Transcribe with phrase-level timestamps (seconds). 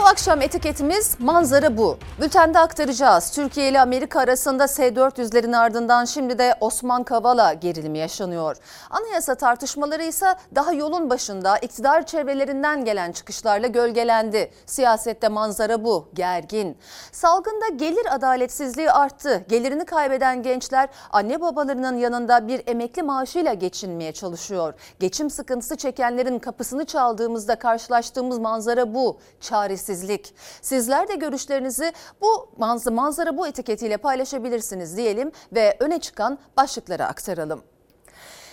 [0.00, 1.98] Bu akşam etiketimiz manzara bu.
[2.20, 3.30] Bültende aktaracağız.
[3.30, 8.56] Türkiye ile Amerika arasında S-400'lerin ardından şimdi de Osman Kavala gerilimi yaşanıyor.
[8.90, 14.50] Anayasa tartışmaları ise daha yolun başında iktidar çevrelerinden gelen çıkışlarla gölgelendi.
[14.66, 16.76] Siyasette manzara bu, gergin.
[17.12, 19.44] Salgında gelir adaletsizliği arttı.
[19.48, 24.74] Gelirini kaybeden gençler anne babalarının yanında bir emekli maaşıyla geçinmeye çalışıyor.
[25.00, 29.18] Geçim sıkıntısı çekenlerin kapısını çaldığımızda karşılaştığımız manzara bu.
[29.40, 30.34] Çaresiz belirsizlik.
[30.62, 32.50] Sizler de görüşlerinizi bu
[32.90, 37.62] manzara bu etiketiyle paylaşabilirsiniz diyelim ve öne çıkan başlıkları aktaralım.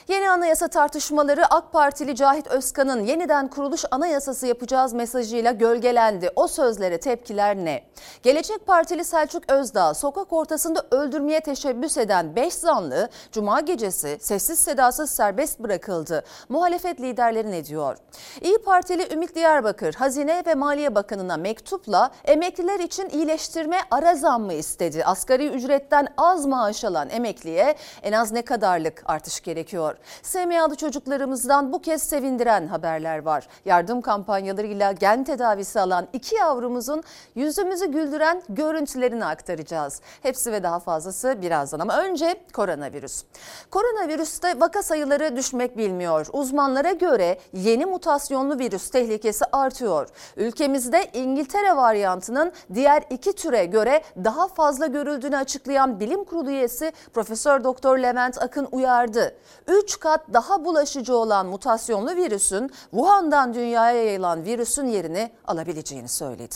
[0.07, 6.29] Yeni anayasa tartışmaları AK Partili Cahit Özkan'ın yeniden kuruluş anayasası yapacağız mesajıyla gölgelendi.
[6.35, 7.83] O sözlere tepkiler ne?
[8.23, 15.09] Gelecek Partili Selçuk Özdağ sokak ortasında öldürmeye teşebbüs eden 5 zanlı Cuma gecesi sessiz sedasız
[15.09, 16.23] serbest bırakıldı.
[16.49, 17.97] Muhalefet liderleri ne diyor?
[18.41, 25.05] İyi Partili Ümit Diyarbakır Hazine ve Maliye Bakanı'na mektupla emekliler için iyileştirme ara zammı istedi.
[25.05, 29.96] Asgari ücretten az maaş alan emekliye en az ne kadarlık artış gerekiyor?
[30.23, 33.47] SMA'lı çocuklarımızdan bu kez sevindiren haberler var.
[33.65, 37.03] Yardım kampanyalarıyla gen tedavisi alan iki yavrumuzun
[37.35, 40.01] yüzümüzü güldüren görüntülerini aktaracağız.
[40.21, 43.23] Hepsi ve daha fazlası birazdan ama önce koronavirüs.
[43.71, 46.27] Koronavirüste vaka sayıları düşmek bilmiyor.
[46.33, 50.07] Uzmanlara göre yeni mutasyonlu virüs tehlikesi artıyor.
[50.37, 57.63] Ülkemizde İngiltere varyantının diğer iki türe göre daha fazla görüldüğünü açıklayan bilim kurulu üyesi Profesör
[57.63, 59.35] Doktor Levent Akın uyardı.
[59.67, 66.55] 3 3 kat daha bulaşıcı olan mutasyonlu virüsün Wuhan'dan dünyaya yayılan virüsün yerini alabileceğini söyledi.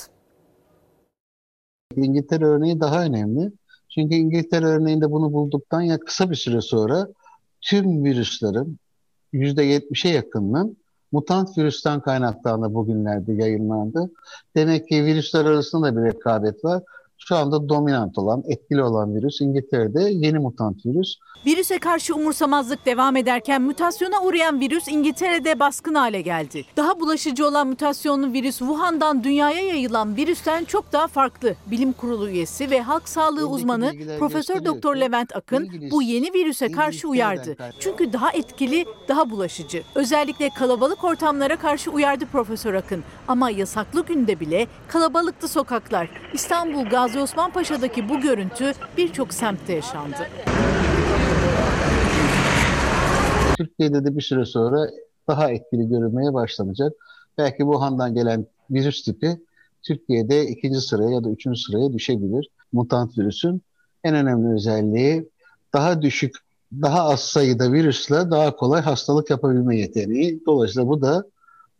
[1.95, 3.51] İngiltere örneği daha önemli.
[3.89, 7.07] Çünkü İngiltere örneğinde bunu bulduktan ya kısa bir süre sonra
[7.61, 8.77] tüm virüslerin
[9.33, 10.77] %70'e yakınının
[11.11, 14.11] mutant virüsten kaynaklandığı bugünlerde yayınlandı.
[14.55, 16.83] Demek ki virüsler arasında bir rekabet var
[17.27, 21.15] şu anda dominant olan, etkili olan virüs İngiltere'de yeni mutant virüs.
[21.45, 26.65] Virüse karşı umursamazlık devam ederken mutasyona uğrayan virüs İngiltere'de baskın hale geldi.
[26.77, 31.55] Daha bulaşıcı olan mutasyonlu virüs Wuhan'dan dünyaya yayılan virüsten çok daha farklı.
[31.71, 36.71] Bilim Kurulu üyesi ve halk sağlığı uzmanı Profesör Doktor Levent Akın İngiliz, bu yeni virüse
[36.71, 37.55] karşı uyardı.
[37.79, 39.83] Çünkü daha etkili, daha bulaşıcı.
[39.95, 43.03] Özellikle kalabalık ortamlara karşı uyardı Profesör Akın.
[43.27, 46.09] Ama yasaklı günde bile kalabalıktı sokaklar.
[46.33, 50.15] İstanbul Gaz Gazi Osman Paşa'daki bu görüntü birçok semtte yaşandı.
[53.57, 54.89] Türkiye'de de bir süre sonra
[55.27, 56.93] daha etkili görülmeye başlanacak.
[57.37, 59.37] Belki Wuhan'dan gelen virüs tipi
[59.83, 62.49] Türkiye'de ikinci sıraya ya da üçüncü sıraya düşebilir.
[62.73, 63.61] Mutant virüsün
[64.03, 65.29] en önemli özelliği
[65.73, 66.35] daha düşük,
[66.81, 70.45] daha az sayıda virüsle daha kolay hastalık yapabilme yeteneği.
[70.45, 71.23] Dolayısıyla bu da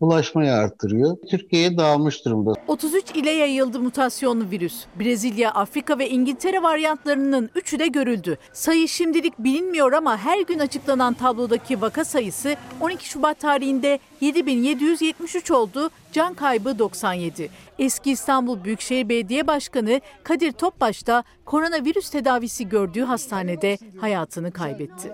[0.02, 1.18] bulaşmayı artırıyor.
[1.30, 2.54] Türkiye'ye dağılmış durumda.
[2.68, 4.86] 33 ile yayıldı mutasyonlu virüs.
[5.00, 8.38] Brezilya, Afrika ve İngiltere varyantlarının üçü de görüldü.
[8.54, 15.90] Sayı şimdilik bilinmiyor ama her gün açıklanan tablodaki vaka sayısı 12 Şubat tarihinde 7773 oldu,
[16.14, 17.50] can kaybı 97.
[17.80, 25.14] Eski İstanbul Büyükşehir Belediye Başkanı Kadir Topbaş da koronavirüs tedavisi gördüğü hastanede hayatını kaybetti.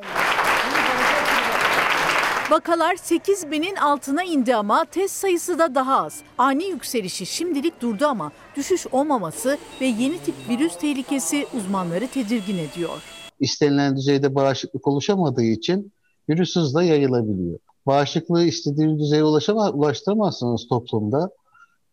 [2.52, 6.22] Vakalar 8 binin altına indi ama test sayısı da daha az.
[6.38, 13.04] Ani yükselişi şimdilik durdu ama düşüş olmaması ve yeni tip virüs tehlikesi uzmanları tedirgin ediyor.
[13.40, 15.94] İstenilen düzeyde bağışıklık oluşamadığı için
[16.30, 17.60] virüs hızla yayılabiliyor.
[17.86, 21.30] Bağışıklığı istediğiniz düzeye ulaşama, ulaştıramazsınız toplumda.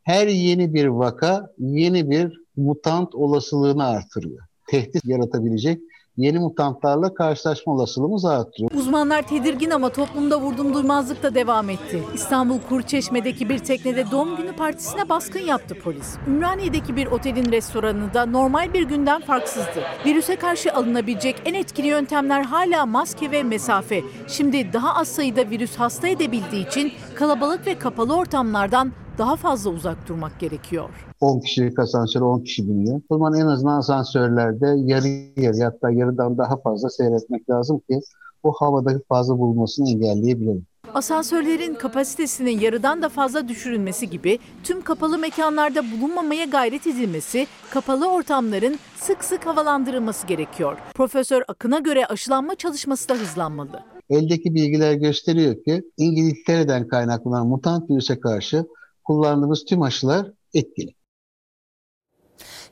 [0.02, 4.46] Her yeni bir vaka yeni bir mutant olasılığını artırıyor.
[4.68, 5.80] Tehdit yaratabilecek
[6.16, 8.70] yeni mutantlarla karşılaşma olasılığımız artıyor.
[8.74, 12.02] Uzmanlar tedirgin ama toplumda vurdum duymazlık da devam etti.
[12.14, 16.16] İstanbul Kurçeşme'deki bir teknede doğum günü partisine baskın yaptı polis.
[16.26, 19.82] Ümraniye'deki bir otelin restoranı da normal bir günden farksızdı.
[20.06, 24.02] Virüse karşı alınabilecek en etkili yöntemler hala maske ve mesafe.
[24.28, 30.08] Şimdi daha az sayıda virüs hasta edebildiği için kalabalık ve kapalı ortamlardan daha fazla uzak
[30.08, 30.88] durmak gerekiyor.
[31.20, 33.00] 10 kişilik asansör 10 kişi biniyor.
[33.08, 38.00] O zaman en azından asansörlerde yarı yarı hatta yarıdan daha fazla seyretmek lazım ki
[38.42, 40.66] o havada fazla bulunmasını engelleyebilelim.
[40.94, 48.78] Asansörlerin kapasitesinin yarıdan da fazla düşürülmesi gibi tüm kapalı mekanlarda bulunmamaya gayret edilmesi, kapalı ortamların
[48.96, 50.78] sık sık havalandırılması gerekiyor.
[50.94, 53.80] Profesör Akın'a göre aşılanma çalışması da hızlanmalı.
[54.10, 58.64] Eldeki bilgiler gösteriyor ki İngiltere'den kaynaklanan mutant virüse karşı
[59.04, 60.94] kullandığımız tüm aşılar etkili.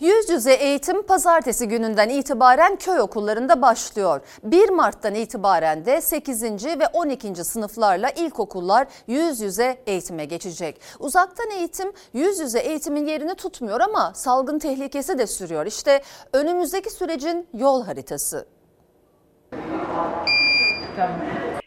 [0.01, 4.21] Yüz yüze eğitim pazartesi gününden itibaren köy okullarında başlıyor.
[4.45, 6.43] 1 Mart'tan itibaren de 8.
[6.67, 7.45] ve 12.
[7.45, 10.81] sınıflarla ilkokullar yüz yüze eğitime geçecek.
[10.99, 15.67] Uzaktan eğitim yüz yüze eğitimin yerini tutmuyor ama salgın tehlikesi de sürüyor.
[15.67, 16.03] İşte
[16.33, 18.47] önümüzdeki sürecin yol haritası.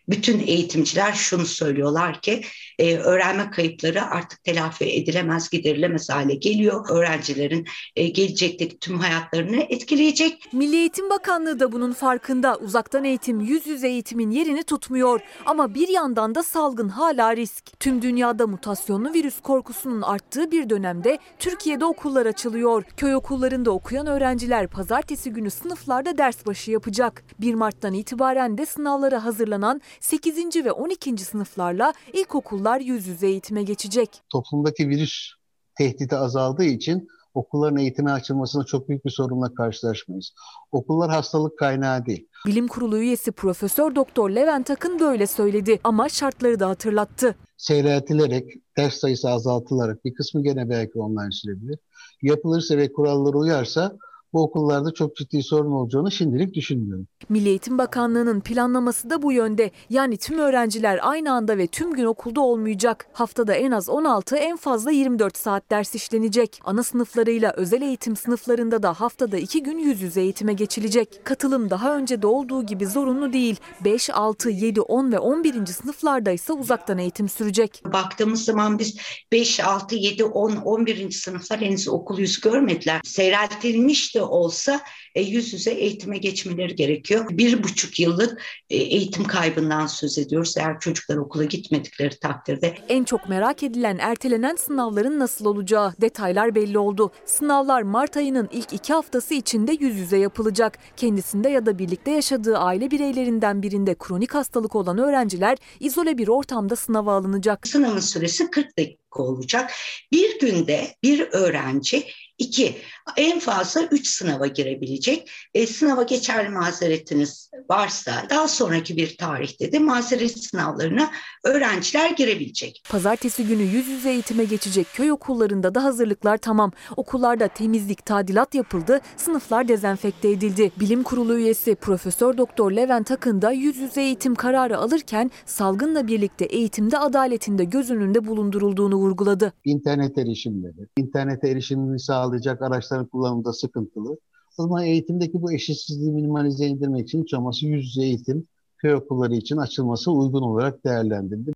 [0.09, 2.41] Bütün eğitimciler şunu söylüyorlar ki
[2.79, 6.89] e, öğrenme kayıpları artık telafi edilemez, giderilemez hale geliyor.
[6.89, 10.53] Öğrencilerin e, gelecekteki tüm hayatlarını etkileyecek.
[10.53, 12.57] Milli Eğitim Bakanlığı da bunun farkında.
[12.57, 15.21] Uzaktan eğitim yüz yüze eğitimin yerini tutmuyor.
[15.45, 17.79] Ama bir yandan da salgın hala risk.
[17.79, 22.83] Tüm dünyada mutasyonlu virüs korkusunun arttığı bir dönemde Türkiye'de okullar açılıyor.
[22.97, 27.23] Köy okullarında okuyan öğrenciler pazartesi günü sınıflarda ders başı yapacak.
[27.39, 30.65] 1 Mart'tan itibaren de sınavlara hazırlanan 8.
[30.65, 31.18] ve 12.
[31.18, 34.21] sınıflarla ilkokullar yüz yüze eğitime geçecek.
[34.30, 35.31] Toplumdaki virüs
[35.77, 40.31] tehdidi azaldığı için okulların eğitime açılmasında çok büyük bir sorunla karşılaşmayız.
[40.71, 42.27] Okullar hastalık kaynağı değil.
[42.45, 47.36] Bilim Kurulu üyesi Profesör Doktor Levent Akın böyle söyledi ama şartları da hatırlattı.
[47.57, 51.80] Seyreltilerek, ders sayısı azaltılarak bir kısmı gene belki online sürebilir.
[52.21, 53.98] Yapılırsa ve kurallara uyarsa
[54.35, 57.07] bu okullarda çok ciddi sorun olacağını şimdilik düşünmüyorum.
[57.29, 59.71] Milli Eğitim Bakanlığı'nın planlaması da bu yönde.
[59.89, 63.07] Yani tüm öğrenciler aynı anda ve tüm gün okulda olmayacak.
[63.13, 66.59] Haftada en az 16, en fazla 24 saat ders işlenecek.
[66.65, 71.19] Ana sınıflarıyla özel eğitim sınıflarında da haftada 2 gün yüz yüze eğitime geçilecek.
[71.23, 73.55] Katılım daha önce de olduğu gibi zorunlu değil.
[73.85, 75.65] 5, 6, 7, 10 ve 11.
[75.65, 77.83] sınıflarda ise uzaktan eğitim sürecek.
[77.85, 78.97] Baktığımız zaman biz
[79.31, 81.11] 5, 6, 7, 10, 11.
[81.11, 83.01] sınıflar henüz okul yüzü görmediler.
[83.03, 84.81] Seyreltilmiş de olsa
[85.15, 87.25] e, yüz yüze eğitime geçmeleri gerekiyor.
[87.31, 92.75] Bir buçuk yıllık e, eğitim kaybından söz ediyoruz eğer çocuklar okula gitmedikleri takdirde.
[92.89, 97.12] En çok merak edilen ertelenen sınavların nasıl olacağı detaylar belli oldu.
[97.25, 100.77] Sınavlar Mart ayının ilk iki haftası içinde yüz yüze yapılacak.
[100.97, 106.75] Kendisinde ya da birlikte yaşadığı aile bireylerinden birinde kronik hastalık olan öğrenciler izole bir ortamda
[106.75, 107.67] sınava alınacak.
[107.67, 109.71] Sınavın süresi 40 dakika olacak.
[110.12, 112.07] Bir günde bir öğrenci
[112.38, 112.75] iki,
[113.17, 115.04] en fazla üç sınava girebilecek.
[115.53, 121.11] E, sınava geçerli mazeretiniz varsa daha sonraki bir tarihte de mazeret sınavlarına
[121.43, 122.83] öğrenciler girebilecek.
[122.89, 126.71] Pazartesi günü yüz yüze eğitime geçecek köy okullarında da hazırlıklar tamam.
[126.97, 130.71] Okullarda temizlik, tadilat yapıldı, sınıflar dezenfekte edildi.
[130.79, 136.45] Bilim Kurulu üyesi Profesör Doktor Levent Akın da yüz yüze eğitim kararı alırken salgınla birlikte
[136.45, 139.53] eğitimde adaletin de göz önünde bulundurulduğunu vurguladı.
[139.65, 144.17] İnternet erişimleri, internete erişimini sağlayacak araçların kullanımında sıkıntılı.
[144.57, 148.47] Zaman eğitimdeki bu eşitsizliği minimalize indirmek için çaması yüz yüze eğitim
[148.77, 151.51] köy okulları için açılması uygun olarak değerlendirildi.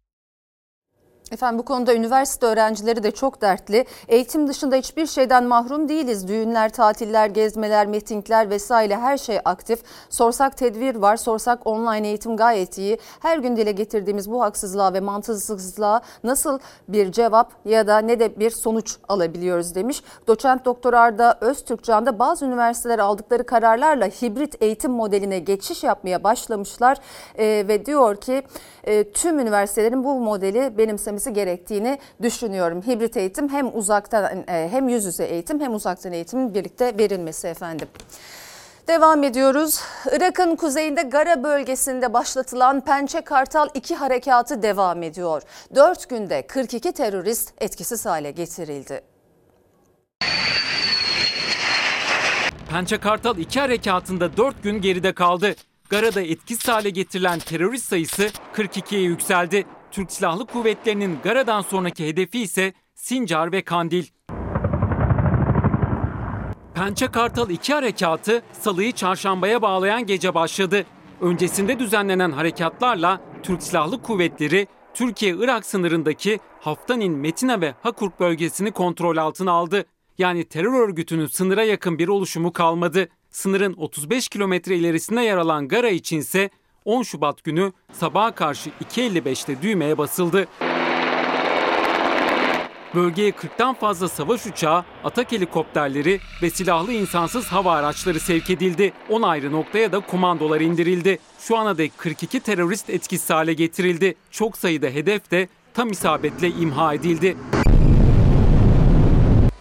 [1.31, 3.85] Efendim bu konuda üniversite öğrencileri de çok dertli.
[4.07, 6.27] Eğitim dışında hiçbir şeyden mahrum değiliz.
[6.27, 9.79] Düğünler, tatiller, gezmeler, mitingler vesaire her şey aktif.
[10.09, 12.97] Sorsak tedbir var, sorsak online eğitim gayet iyi.
[13.19, 18.39] Her gün dile getirdiğimiz bu haksızlığa ve mantıksızlığa nasıl bir cevap ya da ne de
[18.39, 20.03] bir sonuç alabiliyoruz demiş.
[20.27, 26.97] Doçent Doktor Arda Öztürkcan da bazı üniversiteler aldıkları kararlarla hibrit eğitim modeline geçiş yapmaya başlamışlar.
[27.37, 28.43] Ee, ve diyor ki
[28.83, 32.81] e, tüm üniversitelerin bu modeli benimsemesi gerektiğini düşünüyorum.
[32.81, 37.88] Hibrit eğitim hem uzaktan e, hem yüz yüze eğitim hem uzaktan eğitimin birlikte verilmesi efendim.
[38.88, 39.81] Devam ediyoruz.
[40.12, 45.42] Irak'ın kuzeyinde Gara bölgesinde başlatılan Pençe Kartal 2 harekatı devam ediyor.
[45.76, 49.02] 4 günde 42 terörist etkisiz hale getirildi.
[52.69, 55.56] Pençe Kartal 2 harekatında 4 gün geride kaldı.
[55.90, 59.66] Gara'da etkisiz hale getirilen terörist sayısı 42'ye yükseldi.
[59.91, 64.05] Türk Silahlı Kuvvetleri'nin Gara'dan sonraki hedefi ise Sincar ve Kandil.
[66.75, 70.85] Pençe Kartal 2 harekatı salıyı çarşambaya bağlayan gece başladı.
[71.21, 79.51] Öncesinde düzenlenen harekatlarla Türk Silahlı Kuvvetleri Türkiye-Irak sınırındaki Haftanin, Metina ve Hakurk bölgesini kontrol altına
[79.51, 79.85] aldı.
[80.17, 83.07] Yani terör örgütünün sınıra yakın bir oluşumu kalmadı.
[83.29, 86.49] Sınırın 35 kilometre ilerisinde yer alan Gara içinse
[86.89, 90.47] 10 Şubat günü sabaha karşı 2.55'te düğmeye basıldı.
[92.95, 98.93] Bölgeye 40'tan fazla savaş uçağı, atak helikopterleri ve silahlı insansız hava araçları sevk edildi.
[99.09, 101.19] 10 ayrı noktaya da komandolar indirildi.
[101.39, 104.15] Şu ana dek 42 terörist etkisiz hale getirildi.
[104.31, 107.37] Çok sayıda hedef de tam isabetle imha edildi.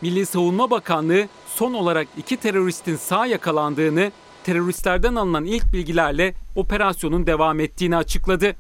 [0.03, 4.13] Milli Savunma Bakanlığı son olarak iki teröristin sağ yakalandığını,
[4.49, 8.57] teröristlerden alınan ilk bilgilerle operasyonun devam ettiğini açıkladı.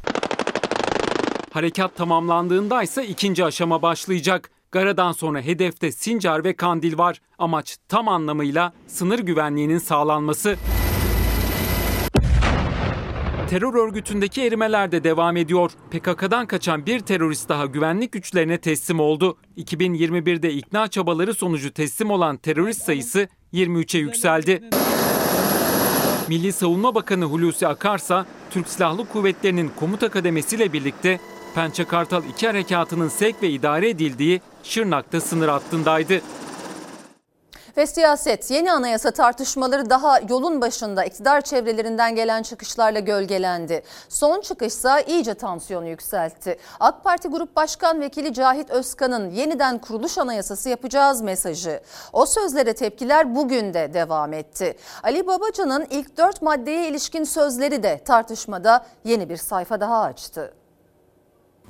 [1.52, 4.50] Harekat tamamlandığında ise ikinci aşama başlayacak.
[4.72, 7.20] Gara'dan sonra hedefte Sincar ve Kandil var.
[7.38, 10.56] Amaç tam anlamıyla sınır güvenliğinin sağlanması.
[13.50, 15.70] Terör örgütündeki erimeler de devam ediyor.
[15.90, 19.38] PKK'dan kaçan bir terörist daha güvenlik güçlerine teslim oldu.
[19.56, 24.70] 2021'de ikna çabaları sonucu teslim olan terörist sayısı 23'e yükseldi.
[26.28, 31.20] Milli Savunma Bakanı Hulusi Akarsa, Türk Silahlı Kuvvetleri'nin komuta kademesiyle birlikte
[31.54, 36.20] Pençe Kartal 2 harekatının sevk ve idare edildiği Şırnak'ta sınır hattındaydı.
[37.78, 43.82] Ve siyaset yeni anayasa tartışmaları daha yolun başında iktidar çevrelerinden gelen çıkışlarla gölgelendi.
[44.08, 46.58] Son çıkışsa iyice tansiyonu yükseltti.
[46.80, 51.80] AK Parti Grup Başkan Vekili Cahit Özkan'ın yeniden kuruluş anayasası yapacağız mesajı.
[52.12, 54.76] O sözlere tepkiler bugün de devam etti.
[55.02, 60.54] Ali Babacan'ın ilk dört maddeye ilişkin sözleri de tartışmada yeni bir sayfa daha açtı.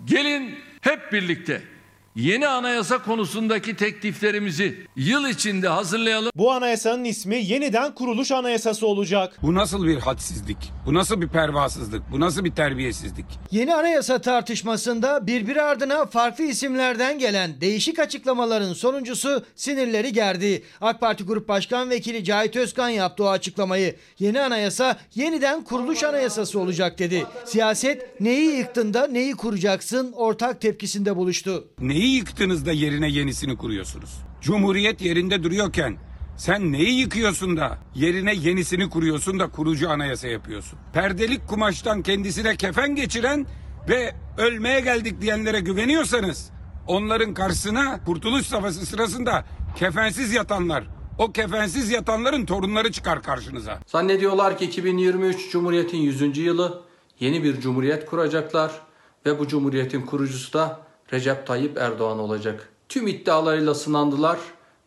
[0.05, 1.78] Gelin hep birlikte
[2.19, 6.31] yeni anayasa konusundaki tekliflerimizi yıl içinde hazırlayalım.
[6.35, 9.39] Bu anayasanın ismi yeniden kuruluş anayasası olacak.
[9.43, 10.57] Bu nasıl bir hadsizlik?
[10.87, 12.03] Bu nasıl bir pervasızlık?
[12.13, 13.27] Bu nasıl bir terbiyesizlik?
[13.51, 20.63] Yeni anayasa tartışmasında birbiri ardına farklı isimlerden gelen değişik açıklamaların sonuncusu sinirleri gerdi.
[20.81, 23.97] AK Parti Grup Başkan Vekili Cahit Özkan yaptı o açıklamayı.
[24.19, 27.27] Yeni anayasa yeniden kuruluş anayasası olacak dedi.
[27.45, 31.69] Siyaset neyi yıktın da neyi kuracaksın ortak tepkisinde buluştu.
[31.81, 34.11] Neyi yıktınız da yerine yenisini kuruyorsunuz?
[34.41, 35.97] Cumhuriyet yerinde duruyorken
[36.37, 40.79] sen neyi yıkıyorsun da yerine yenisini kuruyorsun da kurucu anayasa yapıyorsun?
[40.93, 43.47] Perdelik kumaştan kendisine kefen geçiren
[43.89, 46.51] ve ölmeye geldik diyenlere güveniyorsanız
[46.87, 49.45] onların karşısına Kurtuluş Savaşı sırasında
[49.77, 50.85] kefensiz yatanlar,
[51.19, 53.81] o kefensiz yatanların torunları çıkar karşınıza.
[53.87, 56.39] Zannediyorlar ki 2023 Cumhuriyet'in 100.
[56.39, 56.83] yılı
[57.21, 58.73] yeni bir cumhuriyet kuracaklar
[59.27, 62.69] ve bu cumhuriyetin kurucusu da Recep Tayyip Erdoğan olacak.
[62.89, 64.39] Tüm iddialarıyla sınandılar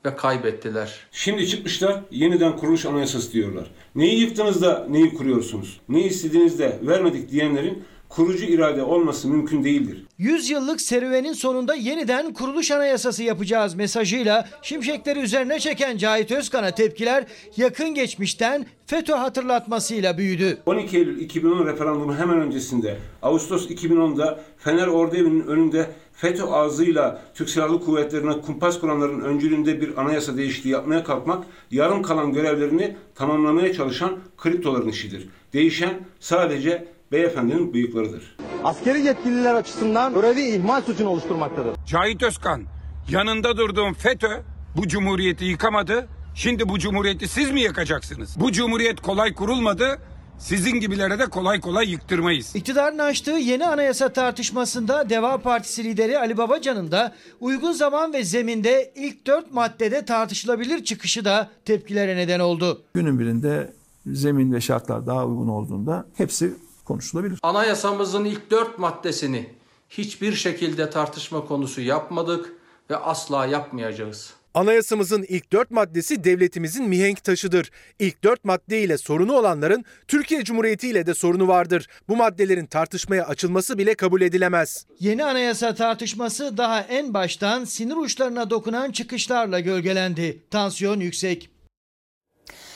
[0.05, 0.99] ve kaybettiler.
[1.11, 3.71] Şimdi çıkmışlar yeniden kuruluş anayasası diyorlar.
[3.95, 5.81] Neyi yıktınız da neyi kuruyorsunuz?
[5.89, 10.05] Ne istediğiniz de vermedik diyenlerin kurucu irade olması mümkün değildir.
[10.17, 17.25] 100 yıllık serüvenin sonunda yeniden kuruluş anayasası yapacağız mesajıyla şimşekleri üzerine çeken Cahit Özkan'a tepkiler
[17.57, 20.57] yakın geçmişten FETÖ hatırlatmasıyla büyüdü.
[20.65, 27.79] 12 Eylül 2010 referandumu hemen öncesinde Ağustos 2010'da Fener Orduevi'nin önünde FETÖ ağzıyla Türk Silahlı
[27.79, 34.89] Kuvvetleri'ne kumpas kuranların öncülüğünde bir anayasa değişikliği yapmaya kalkmak yarım kalan görevlerini tamamlamaya çalışan kriptoların
[34.89, 35.29] işidir.
[35.53, 38.37] Değişen sadece beyefendinin bıyıklarıdır.
[38.63, 41.75] Askeri yetkililer açısından görevi ihmal suçunu oluşturmaktadır.
[41.87, 42.63] Cahit Özkan
[43.09, 44.41] yanında durduğum FETÖ
[44.77, 46.07] bu cumhuriyeti yıkamadı.
[46.35, 48.39] Şimdi bu cumhuriyeti siz mi yakacaksınız?
[48.39, 49.99] Bu cumhuriyet kolay kurulmadı.
[50.41, 52.55] Sizin gibilere de kolay kolay yıktırmayız.
[52.55, 58.91] İktidarın açtığı yeni anayasa tartışmasında Deva Partisi lideri Ali Babacan'ın da uygun zaman ve zeminde
[58.95, 62.81] ilk dört maddede tartışılabilir çıkışı da tepkilere neden oldu.
[62.93, 63.73] Günün birinde
[64.05, 66.53] zemin ve şartlar daha uygun olduğunda hepsi
[66.85, 67.39] konuşulabilir.
[67.43, 69.49] Anayasamızın ilk dört maddesini
[69.89, 72.53] hiçbir şekilde tartışma konusu yapmadık
[72.89, 74.33] ve asla yapmayacağız.
[74.53, 77.71] Anayasamızın ilk dört maddesi devletimizin mihenk taşıdır.
[77.99, 81.87] İlk dört madde ile sorunu olanların Türkiye Cumhuriyeti ile de sorunu vardır.
[82.09, 84.85] Bu maddelerin tartışmaya açılması bile kabul edilemez.
[84.99, 90.43] Yeni anayasa tartışması daha en baştan sinir uçlarına dokunan çıkışlarla gölgelendi.
[90.51, 91.49] Tansiyon yüksek.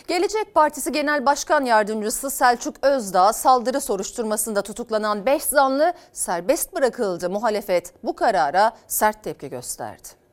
[0.07, 7.29] Gelecek Partisi Genel Başkan Yardımcısı Selçuk Özdağ saldırı soruşturmasında tutuklanan 5 zanlı serbest bırakıldı.
[7.29, 10.24] Muhalefet bu karara sert tepki gösterdi.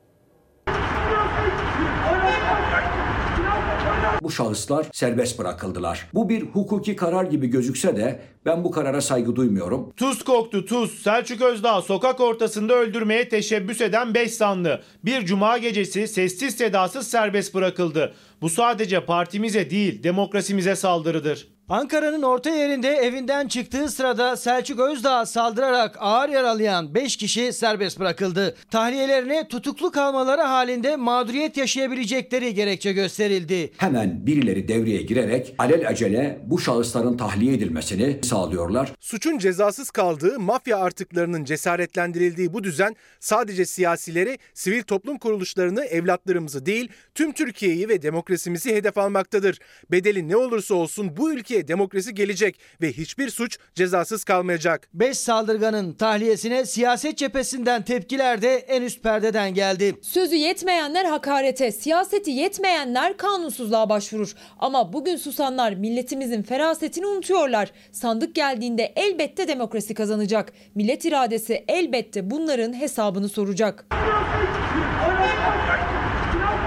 [4.23, 6.07] Bu şahıslar serbest bırakıldılar.
[6.13, 9.93] Bu bir hukuki karar gibi gözükse de ben bu karara saygı duymuyorum.
[9.97, 11.01] Tuz koktu tuz.
[11.01, 14.81] Selçuk Özdağ sokak ortasında öldürmeye teşebbüs eden 5 sanlı.
[15.05, 18.13] Bir cuma gecesi sessiz sedasız serbest bırakıldı.
[18.41, 21.52] Bu sadece partimize değil demokrasimize saldırıdır.
[21.69, 28.55] Ankara'nın orta yerinde evinden çıktığı sırada Selçuk Özdağ saldırarak ağır yaralayan 5 kişi serbest bırakıldı.
[28.71, 33.71] Tahliyelerine tutuklu kalmaları halinde mağduriyet yaşayabilecekleri gerekçe gösterildi.
[33.77, 38.91] Hemen birileri devreye girerek alel acele bu şahısların tahliye edilmesini sağlıyorlar.
[38.99, 46.89] Suçun cezasız kaldığı, mafya artıklarının cesaretlendirildiği bu düzen sadece siyasileri, sivil toplum kuruluşlarını, evlatlarımızı değil
[47.15, 49.59] tüm Türkiye'yi ve demokrasimizi hedef almaktadır.
[49.91, 54.87] Bedeli ne olursa olsun bu ülkeye demokrasi gelecek ve hiçbir suç cezasız kalmayacak.
[54.93, 59.95] 5 saldırganın tahliyesine siyaset cephesinden tepkiler de en üst perdeden geldi.
[60.01, 64.33] Sözü yetmeyenler hakarete, siyaseti yetmeyenler kanunsuzluğa başvurur.
[64.59, 67.71] Ama bugün susanlar milletimizin ferasetini unutuyorlar.
[67.91, 70.53] Sandık geldiğinde elbette demokrasi kazanacak.
[70.75, 73.85] Millet iradesi elbette bunların hesabını soracak.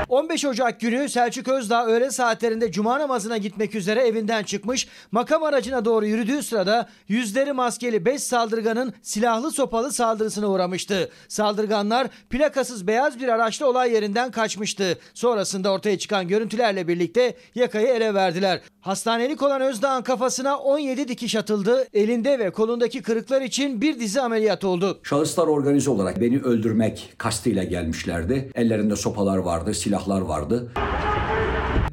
[0.09, 4.89] 15 Ocak günü Selçuk Özdağ öğle saatlerinde cuma namazına gitmek üzere evinden çıkmış.
[5.13, 11.11] Makam aracına doğru yürüdüğü sırada yüzleri maskeli 5 saldırganın silahlı sopalı saldırısına uğramıştı.
[11.29, 14.99] Saldırganlar plakasız beyaz bir araçla olay yerinden kaçmıştı.
[15.15, 18.61] Sonrasında ortaya çıkan görüntülerle birlikte yakayı ele verdiler.
[18.81, 21.87] Hastanelik olan Özdağ'ın kafasına 17 dikiş atıldı.
[21.95, 25.01] Elinde ve kolundaki kırıklar için bir dizi ameliyat oldu.
[25.03, 28.51] Şahıslar organize olarak beni öldürmek kastıyla gelmişlerdi.
[28.55, 30.73] Ellerinde sopalar vardı, silahlar vardı.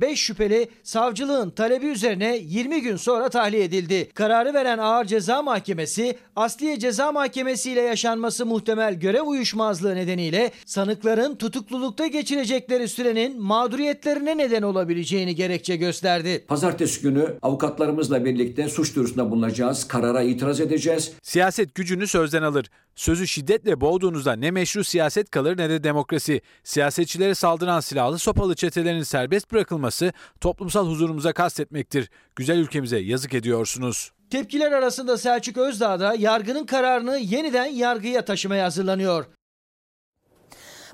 [0.02, 4.10] 5 şüpheli savcılığın talebi üzerine 20 gün sonra tahliye edildi.
[4.14, 11.36] Kararı veren Ağır Ceza Mahkemesi, Asliye Ceza Mahkemesi ile yaşanması muhtemel görev uyuşmazlığı nedeniyle sanıkların
[11.36, 16.46] tutuklulukta geçirecekleri sürenin mağduriyetlerine neden olabileceğini gerekçe gösterdi.
[16.48, 19.88] Pazartesi günü avukatlarımızla birlikte suç duyurusunda bulunacağız.
[19.88, 21.12] Karara itiraz edeceğiz.
[21.22, 22.70] Siyaset gücünü sözden alır.
[22.96, 26.42] Sözü şiddetle boğduğunuzda ne meşru siyaset kalır ne de demokrasi.
[26.64, 32.10] Siyasetçilere saldıran silahlı sopalı çetelerin serbest bırakılması toplumsal huzurumuza kastetmektir.
[32.36, 34.12] Güzel ülkemize yazık ediyorsunuz.
[34.30, 39.26] Tepkiler arasında Selçuk Özdağ da yargının kararını yeniden yargıya taşımaya hazırlanıyor.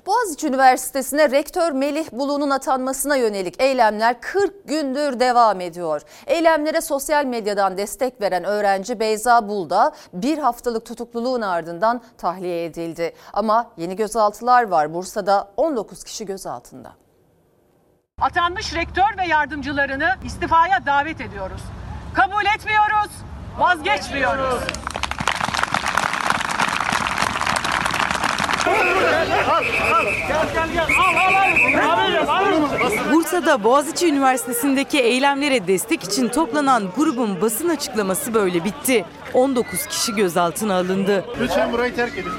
[0.06, 6.02] Boğaziçi Üniversitesi'ne rektör Melih Bulu'nun atanmasına yönelik eylemler 40 gündür devam ediyor.
[6.26, 13.14] Eylemlere sosyal medyadan destek veren öğrenci Beyza Bul da bir haftalık tutukluluğun ardından tahliye edildi.
[13.32, 14.94] Ama yeni gözaltılar var.
[14.94, 16.92] Bursa'da 19 kişi gözaltında.
[18.20, 21.62] Atanmış rektör ve yardımcılarını istifaya davet ediyoruz.
[22.14, 23.10] Kabul etmiyoruz,
[23.58, 24.60] vazgeçmiyoruz.
[33.12, 39.04] Bursa'da Boğaziçi Üniversitesi'ndeki eylemlere destek için toplanan grubun basın açıklaması böyle bitti.
[39.34, 41.24] 19 kişi gözaltına alındı.
[41.40, 42.32] Lütfen burayı terk edin.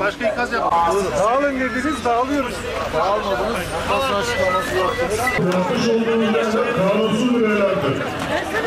[0.00, 1.04] Başka ikaz yapmayın.
[1.18, 2.54] Dağılın dediniz, dağılıyoruz.
[2.94, 3.56] Dağılmadınız.
[3.90, 5.18] Basın açıklaması yaptınız.
[5.54, 8.02] Yapmış olduğunuz yasak kanunsuz bir eylemdir.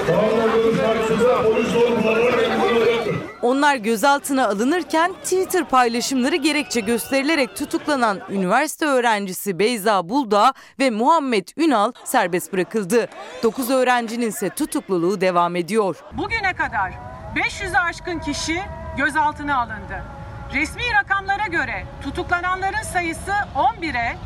[0.08, 3.16] Dağılmadığınız takdirde polis olmaları emredilir.
[3.42, 11.92] Onlar gözaltına alınırken Twitter paylaşımları gerekçe gösterilerek tutuklanan üniversite öğrencisi Beyza Bulda ve Muhammed Ünal
[12.04, 13.08] serbest bırakıldı.
[13.44, 15.96] 9 öğrencinin ise tutukluluğu devam ediyor.
[16.18, 16.94] Bugüne kadar
[17.38, 18.64] 500'e aşkın kişi
[18.98, 20.04] gözaltına alındı.
[20.54, 24.18] Resmi rakamlara göre tutuklananların sayısı 11'e,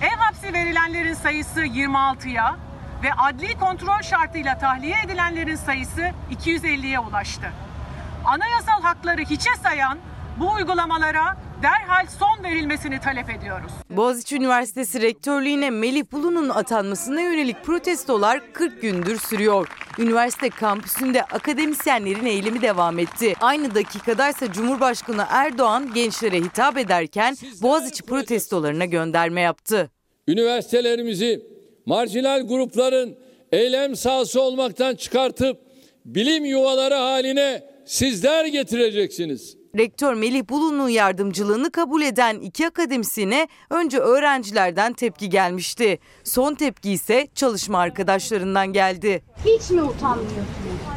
[0.00, 2.56] ev hapsi verilenlerin sayısı 26'ya
[3.02, 7.52] ve adli kontrol şartıyla tahliye edilenlerin sayısı 250'ye ulaştı.
[8.24, 9.98] Anayasal hakları hiçe sayan
[10.40, 13.72] bu uygulamalara derhal son verilmesini talep ediyoruz.
[13.90, 19.68] Boğaziçi Üniversitesi rektörlüğüne Melih Bulu'nun atanmasına yönelik protestolar 40 gündür sürüyor.
[19.98, 23.34] Üniversite kampüsünde akademisyenlerin eylemi devam etti.
[23.40, 29.90] Aynı dakikadaysa Cumhurbaşkanı Erdoğan gençlere hitap ederken Boğaziçi protestolarına gönderme yaptı.
[30.28, 31.42] Üniversitelerimizi
[31.86, 33.18] marjinal grupların
[33.52, 35.60] eylem sahası olmaktan çıkartıp
[36.04, 39.56] bilim yuvaları haline sizler getireceksiniz.
[39.76, 45.98] Rektör Melih Bulu'nun yardımcılığını kabul eden iki akademisyene önce öğrencilerden tepki gelmişti.
[46.24, 49.22] Son tepki ise çalışma arkadaşlarından geldi.
[49.44, 50.46] Hiç mi utanmıyorsunuz?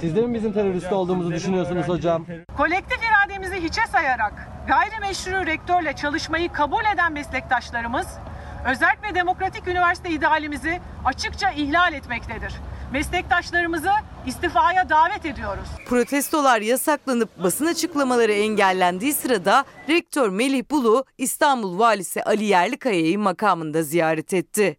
[0.02, 2.26] Siz de mi bizim terörist olduğumuzu düşünüyorsunuz hocam?
[2.58, 8.08] Kolektif irademizi hiçe sayarak gayrimeşru rektörle çalışmayı kabul eden meslektaşlarımız
[8.66, 12.54] özerk ve demokratik üniversite idealimizi açıkça ihlal etmektedir.
[12.92, 13.92] Meslektaşlarımızı
[14.26, 15.68] istifaya davet ediyoruz.
[15.88, 24.34] Protestolar yasaklanıp basın açıklamaları engellendiği sırada rektör Melih Bulu İstanbul Valisi Ali Yerlikaya'yı makamında ziyaret
[24.34, 24.78] etti.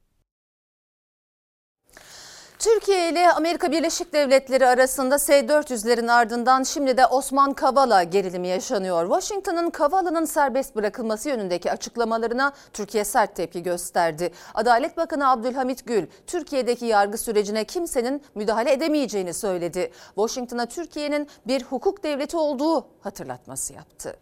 [2.61, 9.03] Türkiye ile Amerika Birleşik Devletleri arasında S-400'lerin ardından şimdi de Osman Kavala gerilimi yaşanıyor.
[9.05, 14.31] Washington'ın Kavala'nın serbest bırakılması yönündeki açıklamalarına Türkiye sert tepki gösterdi.
[14.55, 19.91] Adalet Bakanı Abdülhamit Gül, Türkiye'deki yargı sürecine kimsenin müdahale edemeyeceğini söyledi.
[20.15, 24.17] Washington'a Türkiye'nin bir hukuk devleti olduğu hatırlatması yaptı.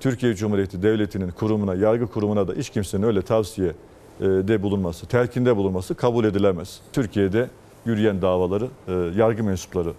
[0.00, 3.72] Türkiye Cumhuriyeti Devleti'nin kurumuna, yargı kurumuna da hiç kimsenin öyle tavsiye
[4.20, 6.80] de bulunması, telkinde bulunması kabul edilemez.
[6.92, 7.50] Türkiye'de
[7.86, 8.68] yürüyen davaları
[9.16, 9.92] yargı mensupları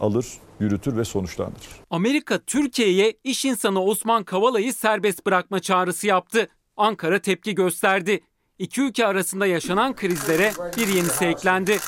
[0.00, 0.26] alır,
[0.60, 1.68] yürütür ve sonuçlandırır.
[1.90, 6.48] Amerika Türkiye'ye iş insanı Osman Kavala'yı serbest bırakma çağrısı yaptı.
[6.76, 8.20] Ankara tepki gösterdi.
[8.58, 11.78] İki ülke arasında yaşanan krizlere bir yenisi eklendi.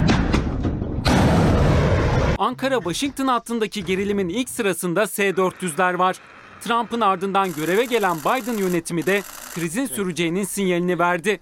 [2.38, 6.16] Ankara-Washington hattındaki gerilimin ilk sırasında S-400'ler var.
[6.60, 9.22] Trump'ın ardından göreve gelen Biden yönetimi de
[9.54, 11.40] krizin süreceğinin sinyalini verdi.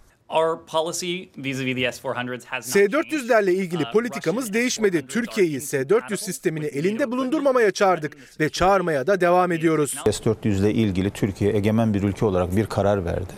[2.62, 5.06] S-400'lerle ilgili politikamız değişmedi.
[5.06, 9.94] Türkiye'yi S-400 sistemini elinde bulundurmamaya çağırdık ve çağırmaya da devam ediyoruz.
[10.04, 13.32] S-400 ile ilgili Türkiye egemen bir ülke olarak bir karar verdi.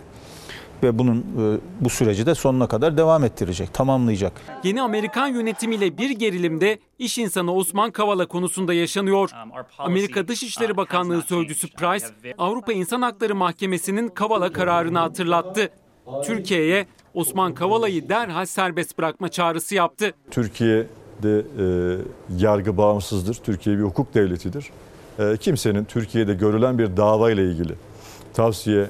[0.83, 4.33] ve bunun e, bu süreci de sonuna kadar devam ettirecek, tamamlayacak.
[4.65, 9.31] Yeni Amerikan yönetimiyle bir gerilimde iş insanı Osman Kavala konusunda yaşanıyor.
[9.79, 12.07] Amerika Dışişleri Bakanlığı Sözcüsü Price,
[12.39, 15.71] Avrupa İnsan Hakları Mahkemesi'nin Kavala kararını hatırlattı.
[16.25, 20.13] Türkiye'ye Osman Kavala'yı derhal serbest bırakma çağrısı yaptı.
[20.31, 21.67] Türkiye'de e,
[22.39, 23.35] yargı bağımsızdır.
[23.35, 24.71] Türkiye bir hukuk devletidir.
[25.19, 27.75] E, kimsenin Türkiye'de görülen bir dava ile ilgili
[28.35, 28.87] tavsiye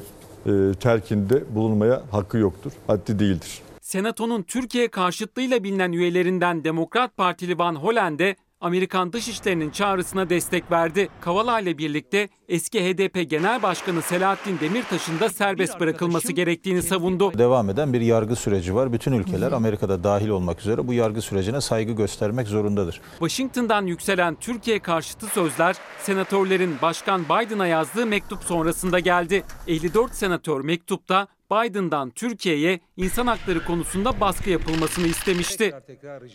[0.47, 2.73] e, terkinde bulunmaya hakkı yoktur.
[2.87, 3.59] Haddi değildir.
[3.81, 11.09] Senato'nun Türkiye karşıtlığıyla bilinen üyelerinden Demokrat Partili Van Hollen'de Amerikan Dışişleri'nin çağrısına destek verdi.
[11.21, 17.39] Kavala ile birlikte eski HDP Genel Başkanı Selahattin Demirtaş'ın da serbest bırakılması gerektiğini savundu.
[17.39, 18.93] Devam eden bir yargı süreci var.
[18.93, 23.01] Bütün ülkeler Amerika'da dahil olmak üzere bu yargı sürecine saygı göstermek zorundadır.
[23.19, 29.43] Washington'dan yükselen Türkiye karşıtı sözler senatörlerin Başkan Biden'a yazdığı mektup sonrasında geldi.
[29.67, 35.75] 54 senatör mektupta Biden'dan Türkiye'ye insan hakları konusunda baskı yapılmasını istemişti.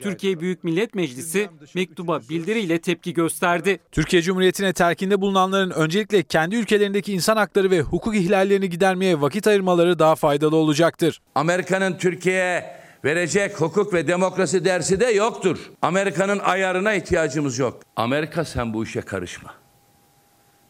[0.02, 3.80] Türkiye Büyük Millet Meclisi mektuba bildiriyle tepki gösterdi.
[3.92, 10.00] Türkiye Cumhuriyeti'ne terkinde bulunanların öncelikle kendi ülkelerindeki insan hakları ve hukuk ihlallerini gidermeye vakit ayırmaları
[10.00, 11.22] daha faydalı olacaktır.
[11.36, 15.58] Amerika'nın Türkiye'ye verecek hukuk ve demokrasi dersi de yoktur.
[15.82, 17.82] Amerika'nın ayarına ihtiyacımız yok.
[17.96, 19.54] Amerika sen bu işe karışma.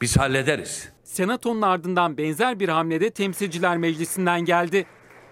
[0.01, 0.96] Biz hallederiz.
[1.17, 4.85] Senato'nun ardından benzer bir hamlede Temsilciler Meclisi'nden geldi.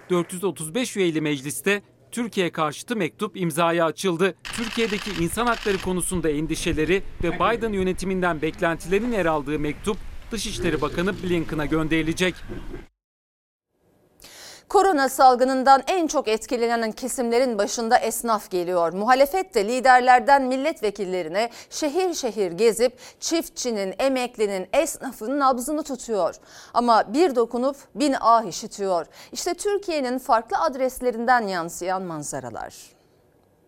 [0.10, 4.36] 435 üyeli mecliste Türkiye karşıtı mektup imzaya açıldı.
[4.44, 9.98] Türkiye'deki insan hakları konusunda endişeleri ve Biden yönetiminden beklentilerin yer aldığı mektup
[10.32, 12.36] Dışişleri Bakanı Blinken'a gönderilecek.
[14.76, 18.94] Korona salgınından en çok etkilenen kesimlerin başında esnaf geliyor.
[18.94, 26.36] Muhalefet de liderlerden milletvekillerine şehir şehir gezip çiftçinin, emeklinin, esnafın nabzını tutuyor.
[26.74, 29.06] Ama bir dokunup bin ah işitiyor.
[29.32, 32.95] İşte Türkiye'nin farklı adreslerinden yansıyan manzaralar.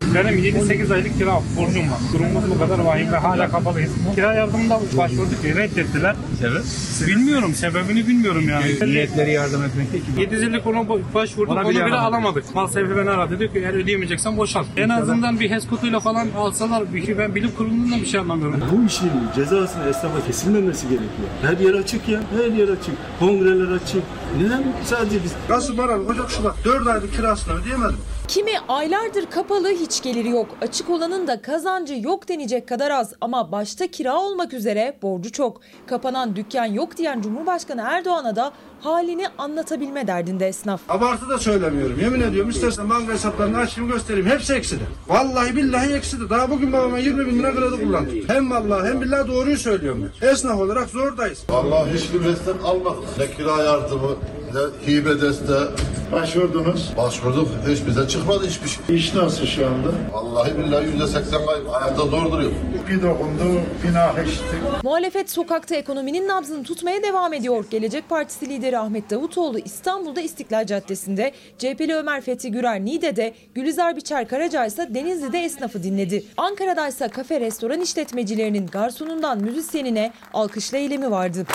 [0.02, 2.00] Benim 7-8 aylık kira borcum var.
[2.14, 3.92] Durumumuz bu kadar vahim ve hala kapalıyız.
[4.16, 6.16] Kira yardımında başvurduk reddettiler.
[6.40, 6.64] Sebep?
[7.08, 8.92] Bilmiyorum sebebini bilmiyorum yani.
[8.94, 10.22] Niyetleri yardım etmek değil ki.
[10.22, 12.56] 750 konu başvurduk Ona onu bile bile alamadık.
[12.56, 14.66] Mal sahibi beni aradı diyor ki eğer ödeyemeyeceksen boşalt.
[14.78, 18.64] En azından bir HES kutuyla falan alsalar bir şey ben bilim kurulundan bir şey anlamıyorum.
[18.72, 21.30] Bu işin cezasını esnafa kesilmemesi gerekiyor.
[21.42, 22.96] Her yer açık ya, her yer açık.
[23.20, 24.04] Kongreler açık.
[24.42, 25.32] Neden sadece biz?
[25.48, 27.98] Kasım, Aralık, Ocak, Şubat 4 aylık kirasını ödeyemedim.
[28.28, 30.48] Kimi aylardır kapalı hiç geliri yok.
[30.62, 35.62] Açık olanın da kazancı yok denecek kadar az ama başta kira olmak üzere borcu çok.
[35.88, 40.82] Kapanan dükkan yok diyen Cumhurbaşkanı Erdoğan'a da halini anlatabilme derdinde esnaf.
[40.90, 42.00] Abartı da söylemiyorum.
[42.02, 44.30] Yemin ediyorum istersen banka hesaplarını açayım göstereyim.
[44.30, 44.84] Hepsi ekside.
[45.08, 46.30] Vallahi billahi ekside.
[46.30, 48.14] Daha bugün babama 20 bin lira kredi kullandım.
[48.28, 50.12] Hem vallahi hem billahi doğruyu söylüyorum.
[50.22, 51.44] Esnaf olarak zordayız.
[51.50, 52.20] Allah hiçbir
[52.66, 53.04] almadık.
[53.18, 54.16] Ne kira yardımı,
[54.58, 55.68] ne hibe desteği.
[56.12, 56.92] Başvurdunuz.
[56.98, 57.50] Başvurduk.
[57.68, 58.96] Hiç bize çıkmadı hiçbir şey.
[58.96, 59.88] İş nasıl şu anda?
[60.12, 61.70] Vallahi billahi yüzde seksen kayıp.
[61.70, 62.52] Hayatta zor duruyor.
[62.90, 64.84] Bir dokundu, günah işittik.
[64.84, 67.66] Muhalefet sokakta ekonominin nabzını tutmaya devam ediyor.
[67.70, 74.28] Gelecek Partisi lideri Ahmet Davutoğlu İstanbul'da İstiklal Caddesi'nde, CHP'li Ömer Fethi Gürer Niğde'de, Gülizar Biçer
[74.28, 76.24] Karaca ise Denizli'de esnafı dinledi.
[76.38, 81.46] Ankara'da ise kafe restoran işletmecilerinin garsonundan müzisyenine alkışla eylemi vardı.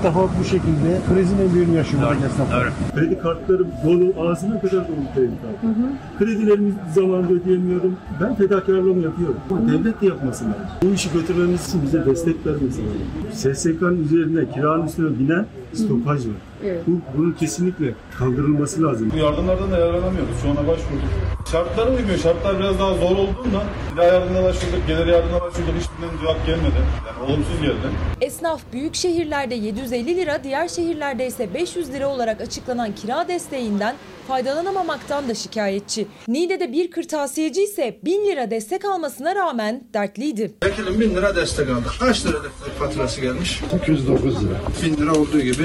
[0.00, 2.68] İlk defa bu şekilde krizin en büyüğünü yaşıyor esnaflar.
[2.94, 5.74] Kredi kartları dolu, ağzına kadar dolu kredi kartı.
[6.18, 7.96] Kredilerimi zamanında ödeyemiyorum.
[8.20, 9.36] Ben fedakarlığımı yapıyorum.
[9.50, 10.60] Ama devlet de yapması lazım.
[10.82, 13.54] Bu işi götürmemiz için bize destek vermesi lazım.
[13.54, 16.49] SSK'nın üzerine, kiranın üstüne binen stopaj var.
[16.86, 19.10] Bu, bunun kesinlikle kaldırılması lazım.
[19.14, 20.42] Bu yardımlardan da yararlanamıyoruz.
[20.42, 21.10] Şu ana başvurduk.
[21.52, 22.18] Şartlara uymuyor.
[22.18, 25.74] Şartlar biraz daha zor olduğundan kira yardımına başvurduk, gelir yardımına başvurduk.
[25.80, 26.74] Hiçbirinden cevap gelmedi.
[27.06, 27.86] Yani olumsuz geldi.
[28.20, 33.96] Esnaf büyük şehirlerde 750 lira, diğer şehirlerde ise 500 lira olarak açıklanan kira desteğinden
[34.28, 36.06] faydalanamamaktan da şikayetçi.
[36.28, 40.52] Niğde'de bir kırtasiyeci ise 1000 lira destek almasına rağmen dertliydi.
[40.64, 41.92] Vekilim 1000 lira destek aldık.
[42.00, 42.36] Kaç lira
[42.78, 43.62] faturası gelmiş?
[43.82, 44.54] 209 lira.
[44.82, 45.62] 1000 lira olduğu gibi.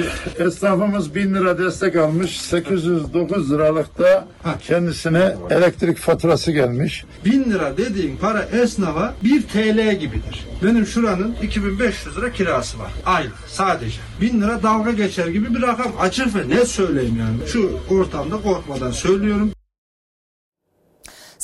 [0.85, 2.41] Esnafımız 1000 lira destek almış.
[2.41, 4.27] 809 liralık da
[4.67, 7.05] kendisine elektrik faturası gelmiş.
[7.25, 10.47] 1000 lira dediğin para esnafa 1 TL gibidir.
[10.63, 12.91] Benim şuranın 2500 lira kirası var.
[13.05, 13.99] Aylık sadece.
[14.21, 15.91] 1000 lira dalga geçer gibi bir rakam.
[15.99, 17.49] Açık ve ne söyleyeyim yani.
[17.49, 19.51] Şu ortamda korkmadan söylüyorum.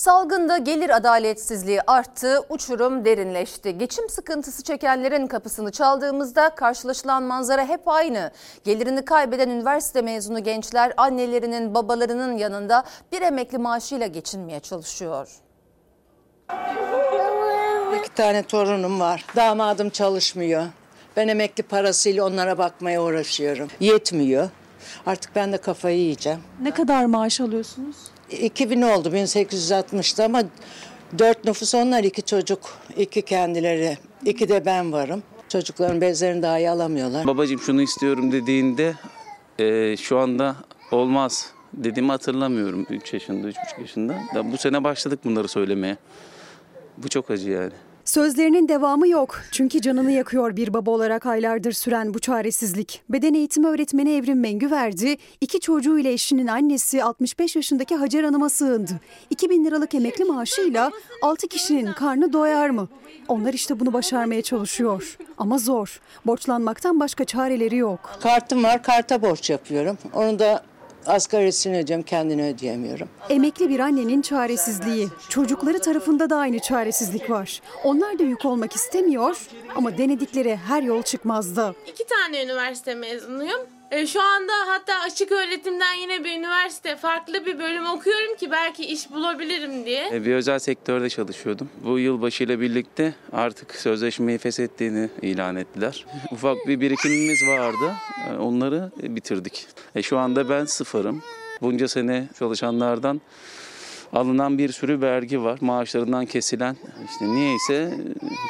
[0.01, 3.77] Salgında gelir adaletsizliği arttı, uçurum derinleşti.
[3.77, 8.31] Geçim sıkıntısı çekenlerin kapısını çaldığımızda karşılaşılan manzara hep aynı.
[8.63, 15.29] Gelirini kaybeden üniversite mezunu gençler annelerinin, babalarının yanında bir emekli maaşıyla geçinmeye çalışıyor.
[17.99, 19.25] İki tane torunum var.
[19.35, 20.63] Damadım çalışmıyor.
[21.17, 23.67] Ben emekli parasıyla onlara bakmaya uğraşıyorum.
[23.79, 24.49] Yetmiyor.
[25.05, 26.39] Artık ben de kafayı yiyeceğim.
[26.61, 28.10] Ne kadar maaş alıyorsunuz?
[28.31, 30.43] 2000 oldu 1860'da ama
[31.19, 32.59] dört nüfus onlar iki çocuk.
[32.97, 33.97] iki kendileri.
[34.25, 35.23] iki de ben varım.
[35.49, 37.27] Çocukların bezlerini dahi alamıyorlar.
[37.27, 38.93] Babacığım şunu istiyorum dediğinde
[39.59, 40.55] e, şu anda
[40.91, 44.15] olmaz dediğimi hatırlamıyorum 3 yaşında, 3,5 yaşında.
[44.35, 45.97] Da bu sene başladık bunları söylemeye.
[46.97, 47.71] Bu çok acı yani.
[48.11, 49.41] Sözlerinin devamı yok.
[49.51, 53.01] Çünkü canını yakıyor bir baba olarak aylardır süren bu çaresizlik.
[53.09, 55.17] Beden eğitimi öğretmeni Evrim Mengü verdi.
[55.41, 58.91] İki çocuğu ile eşinin annesi 65 yaşındaki Hacer Hanım'a sığındı.
[59.29, 62.87] 2000 liralık emekli maaşıyla 6 kişinin karnı doyar mı?
[63.27, 65.17] Onlar işte bunu başarmaya çalışıyor.
[65.37, 66.01] Ama zor.
[66.25, 68.19] Borçlanmaktan başka çareleri yok.
[68.21, 69.97] Kartım var karta borç yapıyorum.
[70.13, 70.63] Onu da
[71.07, 73.09] asgarisini ödüyorum kendini ödeyemiyorum.
[73.29, 75.07] Emekli bir annenin çaresizliği.
[75.29, 77.61] Çocukları tarafında da aynı çaresizlik var.
[77.83, 81.75] Onlar da yük olmak istemiyor ama denedikleri her yol çıkmazdı.
[81.87, 83.61] İki tane üniversite mezunuyum.
[83.91, 88.85] E, Şu anda hatta açık öğretimden yine bir üniversite farklı bir bölüm okuyorum ki belki
[88.85, 90.09] iş bulabilirim diye.
[90.13, 91.69] E, Bir özel sektörde çalışıyordum.
[91.83, 96.05] Bu yılbaşı ile birlikte artık sözleşmeyi feshettiğini ilan ettiler.
[96.31, 97.93] Ufak bir birikimimiz vardı.
[98.31, 99.67] E, Onları bitirdik.
[99.95, 101.23] E, şu anda ben sıfırım.
[101.61, 103.21] Bunca sene çalışanlardan
[104.13, 105.57] alınan bir sürü vergi var.
[105.61, 106.75] Maaşlarından kesilen
[107.11, 107.93] işte niyeyse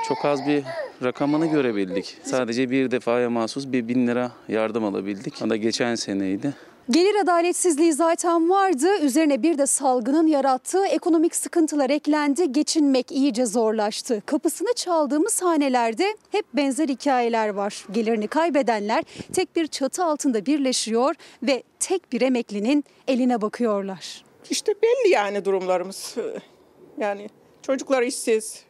[0.07, 0.63] çok az bir
[1.03, 2.17] rakamını görebildik.
[2.23, 5.41] Sadece bir defaya mahsus bir bin lira yardım alabildik.
[5.45, 6.53] O da geçen seneydi.
[6.89, 8.87] Gelir adaletsizliği zaten vardı.
[9.01, 12.51] Üzerine bir de salgının yarattığı ekonomik sıkıntılar eklendi.
[12.51, 14.21] Geçinmek iyice zorlaştı.
[14.25, 17.85] Kapısını çaldığımız hanelerde hep benzer hikayeler var.
[17.91, 24.30] Gelirini kaybedenler tek bir çatı altında birleşiyor ve tek bir emeklinin eline bakıyorlar.
[24.49, 26.15] İşte belli yani durumlarımız.
[26.97, 27.29] Yani
[27.61, 28.63] çocuklar işsiz,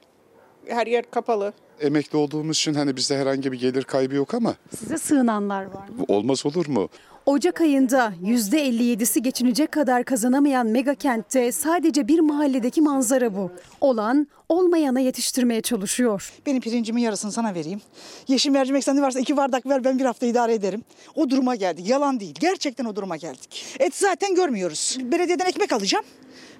[0.67, 1.53] her yer kapalı.
[1.81, 6.05] Emekli olduğumuz için hani bizde herhangi bir gelir kaybı yok ama Size sığınanlar var mı?
[6.07, 6.89] olmaz olur mu?
[7.25, 13.51] Ocak ayında %57'si geçinecek kadar kazanamayan mega kentte sadece bir mahalledeki manzara bu.
[13.81, 16.33] Olan olmayana yetiştirmeye çalışıyor.
[16.45, 17.81] Benim pirincimin yarısını sana vereyim.
[18.27, 20.83] Yeşil mercimek sende varsa iki bardak ver ben bir hafta idare ederim.
[21.15, 21.89] O duruma geldik.
[21.89, 22.35] Yalan değil.
[22.39, 23.65] Gerçekten o duruma geldik.
[23.79, 24.97] Et zaten görmüyoruz.
[25.01, 26.05] Belediyeden ekmek alacağım.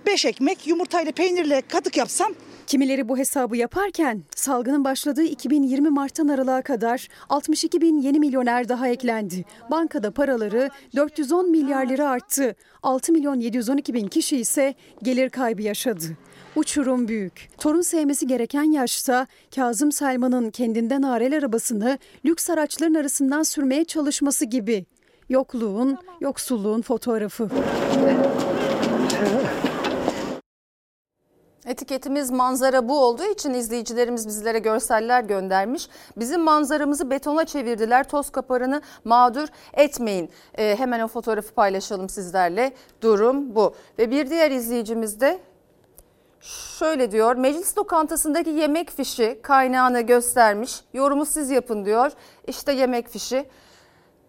[0.06, 2.34] Beş ekmek yumurtayla peynirle katık yapsam
[2.68, 8.88] Kimileri bu hesabı yaparken salgının başladığı 2020 Mart'tan Aralık'a kadar 62 bin yeni milyoner daha
[8.88, 9.46] eklendi.
[9.72, 12.56] Bankada paraları 410 milyar lira arttı.
[12.84, 16.06] 6 milyon 712 bin kişi ise gelir kaybı yaşadı.
[16.56, 17.50] Uçurum büyük.
[17.58, 24.86] Torun sevmesi gereken yaşta Kazım Selman'ın kendinden arel arabasını lüks araçların arasından sürmeye çalışması gibi.
[25.30, 27.50] Yokluğun, yoksulluğun fotoğrafı.
[31.66, 35.90] Etiketimiz manzara bu olduğu için izleyicilerimiz bizlere görseller göndermiş.
[36.18, 38.10] Bizim manzaramızı betona çevirdiler.
[38.10, 40.30] Toz kaparını mağdur etmeyin.
[40.58, 42.74] Ee, hemen o fotoğrafı paylaşalım sizlerle.
[43.02, 43.76] Durum bu.
[44.00, 45.40] Ve bir diğer izleyicimiz de
[46.80, 47.36] şöyle diyor.
[47.36, 50.82] Meclis lokantasındaki yemek fişi kaynağını göstermiş.
[50.94, 52.12] Yorumu siz yapın diyor.
[52.48, 53.46] İşte yemek fişi.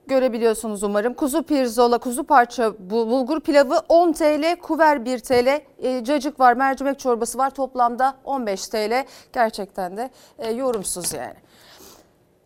[0.06, 1.14] Görebiliyorsunuz umarım.
[1.14, 6.52] Kuzu pirzola, kuzu parça, bu- bulgur pilavı 10 TL, kuver 1 TL, e, cacık var,
[6.52, 7.50] mercimek çorbası var.
[7.50, 9.04] Toplamda 15 TL.
[9.32, 11.34] Gerçekten de e, yorumsuz yani.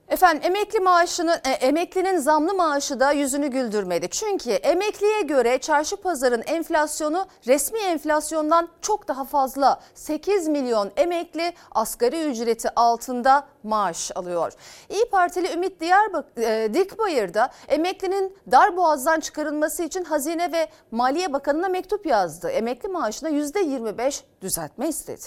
[0.09, 4.09] Efendim emekli maaşının e, emeklinin zamlı maaşı da yüzünü güldürmedi.
[4.11, 9.81] Çünkü emekliye göre çarşı pazarın enflasyonu resmi enflasyondan çok daha fazla.
[9.95, 14.53] 8 milyon emekli asgari ücreti altında maaş alıyor.
[14.89, 17.31] İyi Partili Ümit Diyarbak e, Dikbayır
[17.69, 22.49] emeklinin dar boğazdan çıkarılması için Hazine ve Maliye Bakanı'na mektup yazdı.
[22.49, 25.27] Emekli maaşına %25 düzeltme istedi.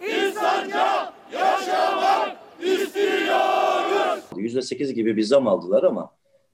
[0.00, 4.24] İnsanca yaşamak istiyoruz.
[4.36, 6.10] %8 gibi bir zam aldılar ama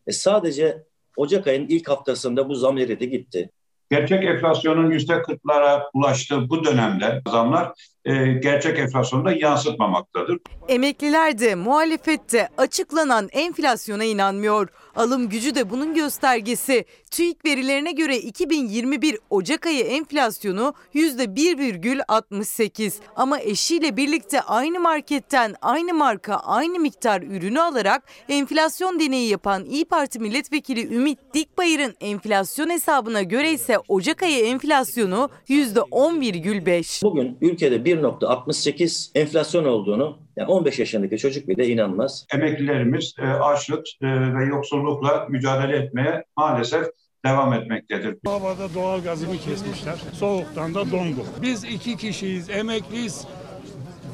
[0.07, 0.85] e, sadece
[1.17, 3.51] Ocak ayının ilk haftasında bu zam eridi gitti.
[3.91, 7.73] Gerçek enflasyonun yüzde kırklara ulaştığı bu dönemde zamlar
[8.05, 10.39] e, gerçek enflasyonu da yansıtmamaktadır.
[10.69, 14.69] Emekliler de muhalefette açıklanan enflasyona inanmıyor.
[14.99, 16.85] Alım gücü de bunun göstergesi.
[17.11, 26.37] TÜİK verilerine göre 2021 Ocak ayı enflasyonu %1,68 ama eşiyle birlikte aynı marketten aynı marka
[26.37, 33.53] aynı miktar ürünü alarak enflasyon deneyi yapan İyi Parti milletvekili Ümit Dikbayır'ın enflasyon hesabına göre
[33.53, 37.03] ise Ocak ayı enflasyonu %10,5.
[37.05, 42.27] Bugün ülkede 1.68 enflasyon olduğunu yani 15 yaşındaki çocuk bile inanmaz.
[42.35, 46.87] Emeklilerimiz e, açlık e, ve yoksullukla mücadele etmeye maalesef
[47.25, 48.17] devam etmektedir.
[48.27, 49.95] Havada doğal gazımı kesmişler.
[50.13, 51.27] Soğuktan da donduk.
[51.43, 53.27] Biz iki kişiyiz, emekliyiz.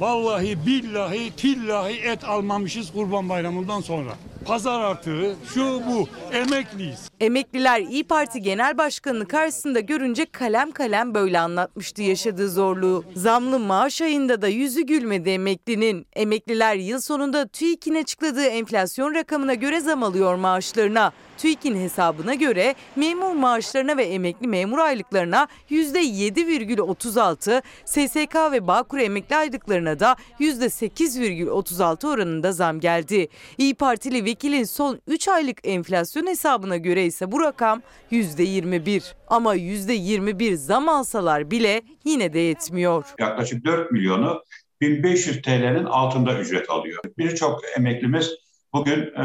[0.01, 4.11] Vallahi billahi tillahi et almamışız Kurban Bayramı'ndan sonra.
[4.47, 7.11] Pazar artığı şu bu emekliyiz.
[7.21, 13.05] Emekliler İyi Parti Genel Başkanı'nı karşısında görünce kalem kalem böyle anlatmıştı yaşadığı zorluğu.
[13.15, 16.07] Zamlı maaş ayında da yüzü gülmedi emeklinin.
[16.13, 21.13] Emekliler yıl sonunda TÜİK'in açıkladığı enflasyon rakamına göre zam alıyor maaşlarına.
[21.39, 30.01] TÜİK'in hesabına göre memur maaşlarına ve emekli memur aylıklarına %7,36, SSK ve Bağkur emekli aylıklarına
[30.01, 33.29] da %8,36 oranında zam geldi.
[33.59, 39.13] İyi Partili vekilin son 3 aylık enflasyon hesabına göre ise bu rakam %21.
[39.29, 43.05] Ama %21 zam alsalar bile yine de yetmiyor.
[43.19, 44.43] Yaklaşık 4 milyonu
[44.81, 47.03] 1500 TL'nin altında ücret alıyor.
[47.19, 48.35] Birçok emeklimiz
[48.73, 49.25] bugün e,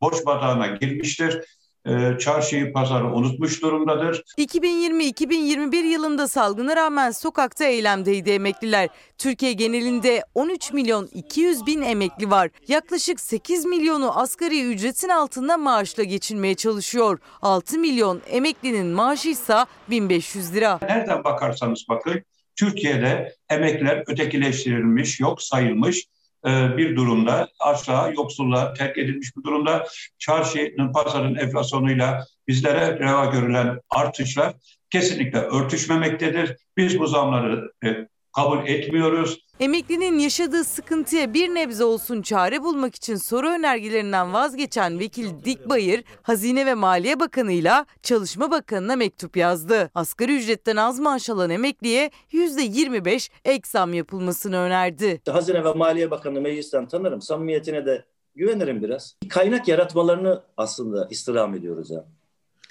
[0.00, 1.40] borç batağına girmiştir.
[1.86, 4.22] E, çarşıyı, pazarı unutmuş durumdadır.
[4.38, 8.88] 2020-2021 yılında salgına rağmen sokakta eylemdeydi emekliler.
[9.18, 12.50] Türkiye genelinde 13 milyon 200 bin emekli var.
[12.68, 17.18] Yaklaşık 8 milyonu asgari ücretin altında maaşla geçinmeye çalışıyor.
[17.42, 19.56] 6 milyon emeklinin maaşı ise
[19.90, 20.78] 1500 lira.
[20.82, 22.22] Nereden bakarsanız bakın
[22.56, 26.06] Türkiye'de emekliler ötekileştirilmiş, yok sayılmış
[26.46, 27.48] bir durumda.
[27.60, 29.86] Aşağı yoksulluğa terk edilmiş bir durumda.
[30.18, 34.54] Çarşının, pazarın enflasyonuyla bizlere reva görülen artışlar
[34.90, 36.56] kesinlikle örtüşmemektedir.
[36.76, 39.46] Biz bu zamları e, kabul etmiyoruz.
[39.60, 46.66] Emeklinin yaşadığı sıkıntıya bir nebze olsun çare bulmak için soru önergelerinden vazgeçen vekil Dikbayır, Hazine
[46.66, 49.90] ve Maliye Bakanı'yla Çalışma Bakanı'na mektup yazdı.
[49.94, 55.20] Asgari ücretten az maaş alan emekliye %25 ek zam yapılmasını önerdi.
[55.30, 57.22] Hazine ve Maliye Bakanı meclisten tanırım.
[57.22, 59.16] Samimiyetine de güvenirim biraz.
[59.28, 62.04] Kaynak yaratmalarını aslında istirham ediyoruz ya.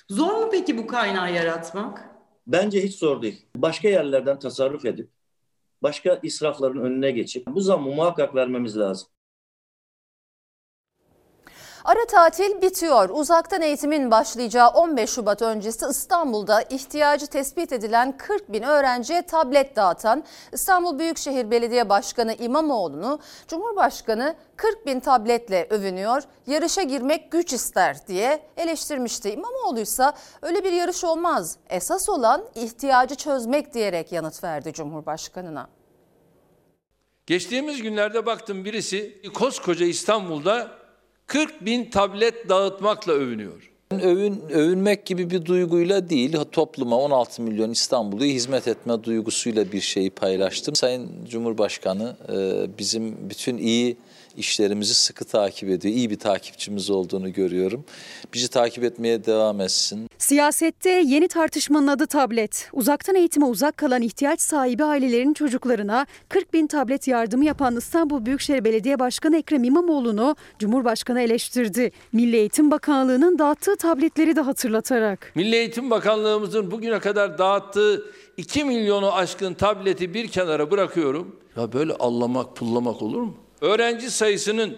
[0.09, 2.09] Zor mu peki bu kaynağı yaratmak?
[2.47, 3.45] Bence hiç zor değil.
[3.55, 5.14] Başka yerlerden tasarruf edip
[5.85, 9.09] başka israfların önüne geçip bu zammı muhakkak vermemiz lazım.
[11.85, 13.09] Ara tatil bitiyor.
[13.09, 20.23] Uzaktan eğitimin başlayacağı 15 Şubat öncesi İstanbul'da ihtiyacı tespit edilen 40 bin öğrenciye tablet dağıtan
[20.51, 26.23] İstanbul Büyükşehir Belediye Başkanı İmamoğlu'nu Cumhurbaşkanı 40 bin tabletle övünüyor.
[26.47, 29.31] Yarışa girmek güç ister diye eleştirmişti.
[29.31, 30.05] İmamoğlu ise
[30.41, 31.57] öyle bir yarış olmaz.
[31.69, 35.67] Esas olan ihtiyacı çözmek diyerek yanıt verdi Cumhurbaşkanına.
[37.25, 40.84] Geçtiğimiz günlerde baktım birisi koskoca İstanbul'da
[41.27, 43.71] 40 bin tablet dağıtmakla övünüyor.
[43.91, 50.09] Övün, övünmek gibi bir duyguyla değil, topluma 16 milyon İstanbul'u hizmet etme duygusuyla bir şeyi
[50.09, 50.75] paylaştım.
[50.75, 52.15] Sayın Cumhurbaşkanı
[52.77, 53.97] bizim bütün iyi
[54.37, 55.95] işlerimizi sıkı takip ediyor.
[55.95, 57.85] İyi bir takipçimiz olduğunu görüyorum.
[58.33, 60.07] Bizi takip etmeye devam etsin.
[60.17, 62.69] Siyasette yeni tartışmanın adı tablet.
[62.73, 68.63] Uzaktan eğitime uzak kalan ihtiyaç sahibi ailelerin çocuklarına 40 bin tablet yardımı yapan İstanbul Büyükşehir
[68.65, 71.91] Belediye Başkanı Ekrem İmamoğlu'nu Cumhurbaşkanı eleştirdi.
[72.13, 75.31] Milli Eğitim Bakanlığı'nın dağıttığı tabletleri de hatırlatarak.
[75.35, 78.05] Milli Eğitim Bakanlığımızın bugüne kadar dağıttığı
[78.37, 81.35] 2 milyonu aşkın tableti bir kenara bırakıyorum.
[81.57, 83.44] Ya böyle allamak pullamak olur mu?
[83.61, 84.77] Öğrenci sayısının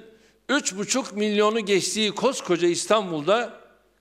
[0.49, 3.53] 3,5 milyonu geçtiği koskoca İstanbul'da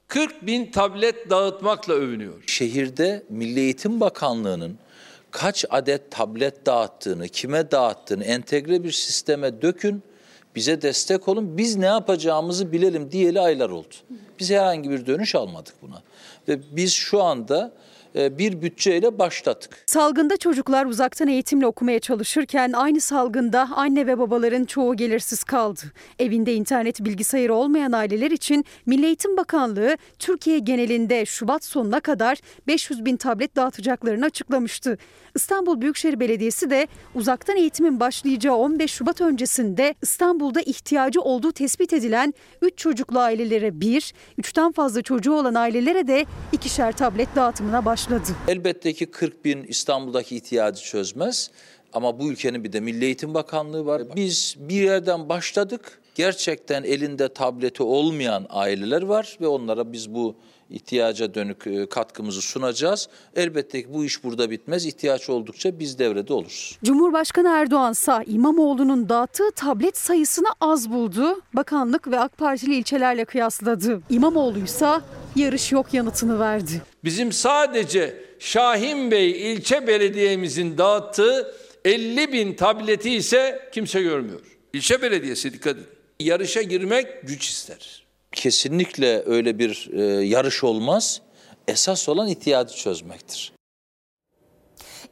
[0.09, 2.43] 40 bin tablet dağıtmakla övünüyor.
[2.47, 4.79] Şehirde Milli Eğitim Bakanlığı'nın
[5.31, 10.03] kaç adet tablet dağıttığını, kime dağıttığını entegre bir sisteme dökün,
[10.55, 13.95] bize destek olun, biz ne yapacağımızı bilelim diyeli aylar oldu.
[14.39, 16.03] Biz herhangi bir dönüş almadık buna.
[16.49, 17.73] Ve biz şu anda
[18.17, 19.85] bir bütçeyle başladık.
[19.87, 25.81] Salgında çocuklar uzaktan eğitimle okumaya çalışırken aynı salgında anne ve babaların çoğu gelirsiz kaldı.
[26.19, 33.05] Evinde internet bilgisayarı olmayan aileler için Milli Eğitim Bakanlığı Türkiye genelinde Şubat sonuna kadar 500
[33.05, 34.99] bin tablet dağıtacaklarını açıklamıştı.
[35.35, 42.35] İstanbul Büyükşehir Belediyesi de uzaktan eğitimin başlayacağı 15 Şubat öncesinde İstanbul'da ihtiyacı olduğu tespit edilen
[42.63, 48.06] 3 çocuklu ailelere bir, 3'ten fazla çocuğu olan ailelere de ikişer tablet dağıtımına başladı.
[48.49, 51.51] Elbette ki 40 bin İstanbul'daki ihtiyacı çözmez
[51.93, 54.03] ama bu ülkenin bir de Milli Eğitim Bakanlığı var.
[54.17, 56.01] Biz bir yerden başladık.
[56.15, 60.35] Gerçekten elinde tableti olmayan aileler var ve onlara biz bu
[60.71, 63.09] ihtiyaca dönük katkımızı sunacağız.
[63.37, 64.87] Elbette ki bu iş burada bitmez.
[64.87, 66.79] İhtiyaç oldukça biz devrede oluruz.
[66.85, 71.41] Cumhurbaşkanı Erdoğan ise İmamoğlu'nun dağıttığı tablet sayısını az buldu.
[71.55, 74.01] Bakanlık ve AK Partili ilçelerle kıyasladı.
[74.11, 74.89] İmamoğlu ise
[75.37, 76.83] yarış yok yanıtını verdi.
[77.05, 81.55] Bizim sadece Şahin Bey ilçe belediyemizin dağıttığı
[81.85, 84.41] 50 bin tableti ise kimse görmüyor.
[84.73, 85.87] İlçe belediyesi dikkat edin.
[86.21, 88.06] Yarışa girmek güç ister.
[88.33, 91.21] Kesinlikle öyle bir e, yarış olmaz.
[91.69, 93.57] Esas olan ihtiyacı çözmektir.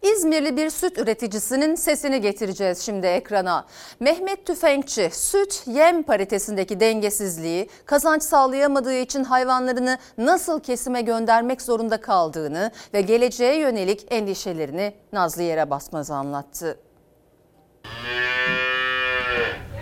[0.02, 3.66] İzmirli bir süt üreticisinin sesini getireceğiz şimdi ekrana.
[4.00, 12.70] Mehmet Tüfekçi süt yem paritesindeki dengesizliği, kazanç sağlayamadığı için hayvanlarını nasıl kesime göndermek zorunda kaldığını
[12.94, 16.78] ve geleceğe yönelik endişelerini Nazlı Yere Basmaz'a anlattı.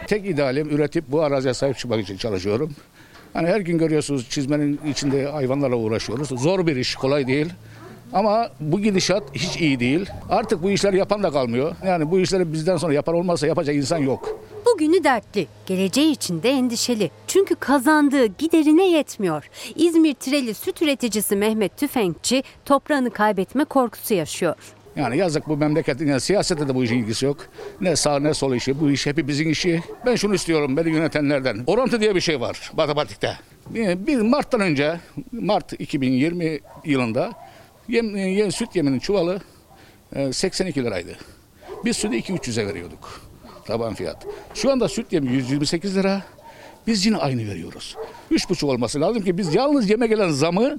[0.06, 2.76] Tek idealim üretip bu araziye sahip çıkmak için çalışıyorum.
[3.32, 6.28] Hani her gün görüyorsunuz çizmenin içinde hayvanlarla uğraşıyoruz.
[6.28, 7.48] Zor bir iş, kolay değil.
[8.12, 10.10] Ama bu gidişat hiç iyi değil.
[10.30, 11.74] Artık bu işleri yapan da kalmıyor.
[11.86, 14.38] Yani bu işleri bizden sonra yapan olmazsa yapacak insan yok.
[14.66, 17.10] Bugünü dertli, geleceği için de endişeli.
[17.26, 19.48] Çünkü kazandığı giderine yetmiyor.
[19.74, 24.54] İzmir Tireli süt üreticisi Mehmet Tüfekçi toprağını kaybetme korkusu yaşıyor.
[24.96, 27.36] Yani yazık bu memleketin yani siyasette de bu işin ilgisi yok.
[27.80, 29.82] Ne sağ ne sol işi bu iş hepimizin işi.
[30.06, 31.64] Ben şunu istiyorum beni yönetenlerden.
[31.66, 33.38] Orantı diye bir şey var matematikte.
[33.70, 35.00] Bir, Mart'tan önce
[35.32, 37.32] Mart 2020 yılında
[37.88, 39.40] yem, yem, süt yeminin çuvalı
[40.14, 41.16] e, 82 liraydı.
[41.84, 43.20] Biz sütü 2-300'e veriyorduk.
[43.64, 44.26] Taban fiyat.
[44.54, 46.22] Şu anda süt yemi 128 lira.
[46.86, 47.96] Biz yine aynı veriyoruz.
[48.30, 50.78] 3,5 olması lazım ki biz yalnız yeme gelen zamı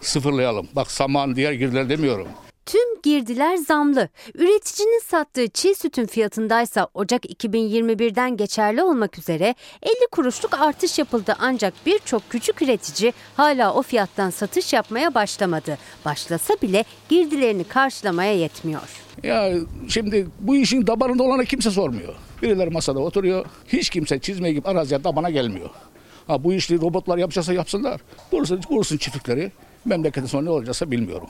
[0.00, 0.68] sıfırlayalım.
[0.76, 2.28] Bak saman diğer girdiler demiyorum.
[2.66, 4.08] Tüm girdiler zamlı.
[4.34, 11.74] Üreticinin sattığı çiğ sütün fiyatındaysa Ocak 2021'den geçerli olmak üzere 50 kuruşluk artış yapıldı ancak
[11.86, 15.78] birçok küçük üretici hala o fiyattan satış yapmaya başlamadı.
[16.04, 18.82] Başlasa bile girdilerini karşılamaya yetmiyor.
[19.22, 19.52] Ya
[19.88, 22.14] şimdi bu işin dabarında olana kimse sormuyor.
[22.42, 23.46] Birileri masada oturuyor.
[23.68, 25.70] Hiç kimse çizmeye gibi araziye tabana gelmiyor.
[26.26, 28.00] Ha bu işi robotlar yapacaksa yapsınlar.
[28.30, 29.52] Kursun, kursun çiftlikleri.
[29.84, 31.28] Memleketin sonu ne olacaksa bilmiyorum.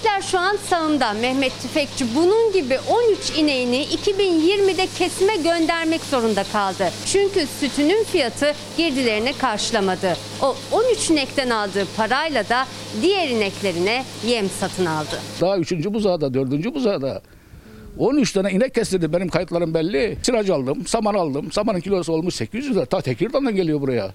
[0.00, 1.12] İnekler şu an sağımda.
[1.12, 6.90] Mehmet Tüfekçi bunun gibi 13 ineğini 2020'de kesime göndermek zorunda kaldı.
[7.06, 10.16] Çünkü sütünün fiyatı girdilerini karşılamadı.
[10.42, 12.66] O 13 inekten aldığı parayla da
[13.02, 15.20] diğer ineklerine yem satın aldı.
[15.40, 17.22] Daha üçüncü buzağda, dördüncü buzağda
[17.98, 20.18] 13 tane inek kestirdi benim kayıtlarım belli.
[20.22, 21.52] Sıracı aldım, saman aldım.
[21.52, 22.84] Samanın kilosu olmuş 800 lira.
[22.84, 24.14] Ta Tekirdağ'dan geliyor buraya.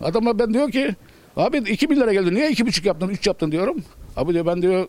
[0.00, 0.94] Adamlar ben diyor ki
[1.36, 3.84] abi 2000 lira geldi niye 2,5 yaptın 3 yaptın diyorum.
[4.16, 4.88] Abi diyor ben diyor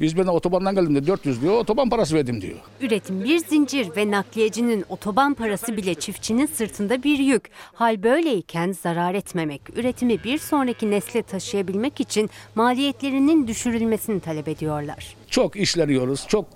[0.00, 2.58] İzmir'den otobandan geldim de 400 diyor otoban parası verdim diyor.
[2.80, 7.50] Üretim bir zincir ve nakliyecinin otoban parası bile çiftçinin sırtında bir yük.
[7.74, 15.16] Hal böyleyken zarar etmemek, üretimi bir sonraki nesle taşıyabilmek için maliyetlerinin düşürülmesini talep ediyorlar.
[15.30, 16.46] Çok işleniyoruz, çok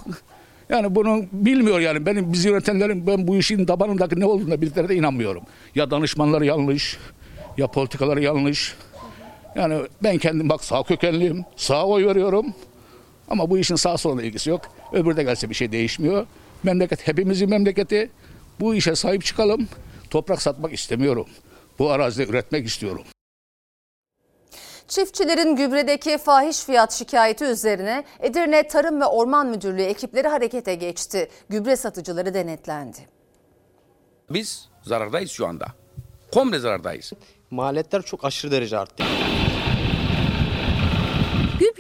[0.69, 5.43] yani bunu bilmiyor yani benim biz yönetenlerin ben bu işin tabanındaki ne olduğuna bildiklerine inanmıyorum.
[5.75, 6.99] Ya danışmanları yanlış,
[7.59, 8.75] ya politikaları yanlış.
[9.57, 12.55] Yani ben kendim bak sağ kökenliyim, sağ oy veriyorum.
[13.29, 14.61] Ama bu işin sağ sola ilgisi yok.
[14.93, 16.27] Öbürü de gelse bir şey değişmiyor.
[16.63, 18.11] Memleket hepimizin memleketi.
[18.61, 19.69] Bu işe sahip çıkalım.
[20.11, 21.27] Toprak satmak istemiyorum.
[21.79, 23.05] Bu arazide üretmek istiyorum.
[24.89, 31.29] Çiftçilerin gübredeki fahiş fiyat şikayeti üzerine Edirne Tarım ve Orman Müdürlüğü ekipleri harekete geçti.
[31.49, 32.99] Gübre satıcıları denetlendi.
[34.31, 35.67] Biz zarardayız şu anda.
[36.33, 37.13] Komple zarardayız.
[37.51, 39.05] Maliyetler çok aşırı derece arttı.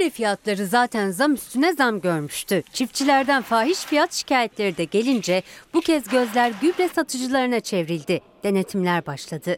[0.03, 2.63] Gübre fiyatları zaten zam üstüne zam görmüştü.
[2.73, 5.43] Çiftçilerden fahiş fiyat şikayetleri de gelince
[5.75, 8.21] bu kez gözler gübre satıcılarına çevrildi.
[8.45, 9.57] Denetimler başladı.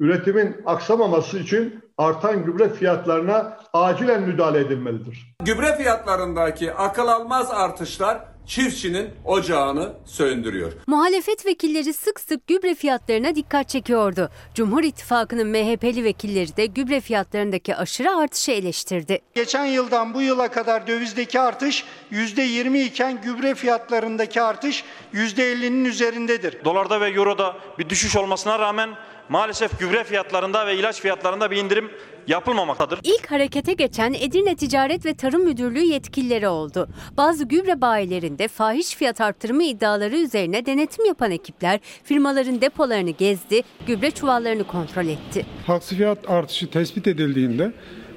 [0.00, 5.36] Üretimin aksamaması için artan gübre fiyatlarına acilen müdahale edilmelidir.
[5.44, 10.72] Gübre fiyatlarındaki akıl almaz artışlar çiftçinin ocağını söndürüyor.
[10.86, 14.30] Muhalefet vekilleri sık sık gübre fiyatlarına dikkat çekiyordu.
[14.54, 19.18] Cumhur İttifakı'nın MHP'li vekilleri de gübre fiyatlarındaki aşırı artışı eleştirdi.
[19.34, 24.84] Geçen yıldan bu yıla kadar dövizdeki artış %20 iken gübre fiyatlarındaki artış
[25.14, 26.64] %50'nin üzerindedir.
[26.64, 28.90] Dolarda ve euroda bir düşüş olmasına rağmen
[29.28, 31.90] maalesef gübre fiyatlarında ve ilaç fiyatlarında bir indirim
[32.28, 33.00] yapılmamaktadır.
[33.02, 36.88] İlk harekete geçen Edirne Ticaret ve Tarım Müdürlüğü yetkilileri oldu.
[37.16, 44.10] Bazı gübre bayilerinde fahiş fiyat arttırımı iddiaları üzerine denetim yapan ekipler firmaların depolarını gezdi, gübre
[44.10, 45.46] çuvallarını kontrol etti.
[45.66, 47.72] Haksız fiyat artışı tespit edildiğinde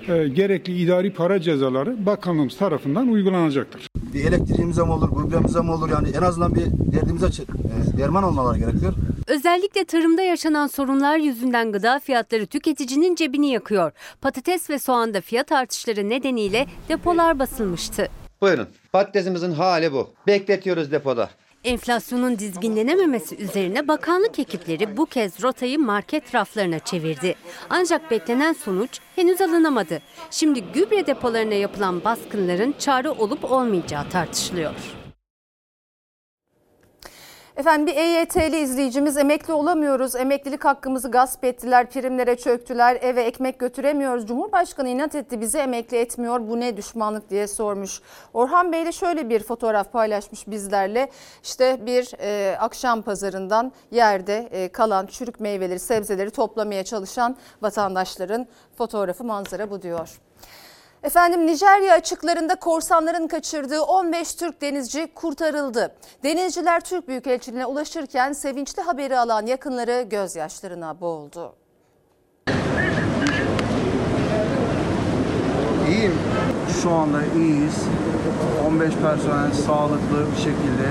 [0.10, 3.88] e, gerekli idari para cezaları bakanlığımız tarafından uygulanacaktır.
[4.14, 8.58] Bir elektriğimize mi olur, gübremize mi olur yani en azından bir derdimize e, derman olmaları
[8.58, 8.94] gerekiyor.
[9.28, 13.92] Özellikle tarımda yaşanan sorunlar yüzünden gıda fiyatları tüketicinin cebini yakıyor.
[14.22, 18.08] Patates ve soğanda fiyat artışları nedeniyle depolar basılmıştı.
[18.42, 20.10] Buyurun patatesimizin hali bu.
[20.28, 21.30] Bekletiyoruz depoda.
[21.64, 27.36] Enflasyonun dizginlenememesi üzerine bakanlık ekipleri bu kez rotayı market raflarına çevirdi.
[27.70, 30.02] Ancak beklenen sonuç henüz alınamadı.
[30.32, 34.74] Şimdi gübre depolarına yapılan baskınların çare olup olmayacağı tartışılıyor.
[37.60, 40.16] Efendim bir EYT'li izleyicimiz emekli olamıyoruz.
[40.16, 44.28] Emeklilik hakkımızı gasp ettiler, primlere çöktüler, eve ekmek götüremiyoruz.
[44.28, 46.48] Cumhurbaşkanı inat etti bizi emekli etmiyor.
[46.48, 48.02] Bu ne düşmanlık diye sormuş.
[48.34, 51.10] Orhan Bey de şöyle bir fotoğraf paylaşmış bizlerle.
[51.44, 58.48] İşte bir e, akşam pazarından yerde e, kalan çürük meyveleri, sebzeleri toplamaya çalışan vatandaşların
[58.78, 60.20] fotoğrafı manzara bu diyor.
[61.04, 65.96] Efendim Nijerya açıklarında korsanların kaçırdığı 15 Türk denizci kurtarıldı.
[66.24, 71.56] Denizciler Türk Büyükelçiliğine ulaşırken sevinçli haberi alan yakınları gözyaşlarına boğuldu.
[75.90, 76.14] İyiyim.
[76.82, 77.76] Şu anda iyiyiz.
[78.68, 80.86] 15 personel sağlıklı bir şekilde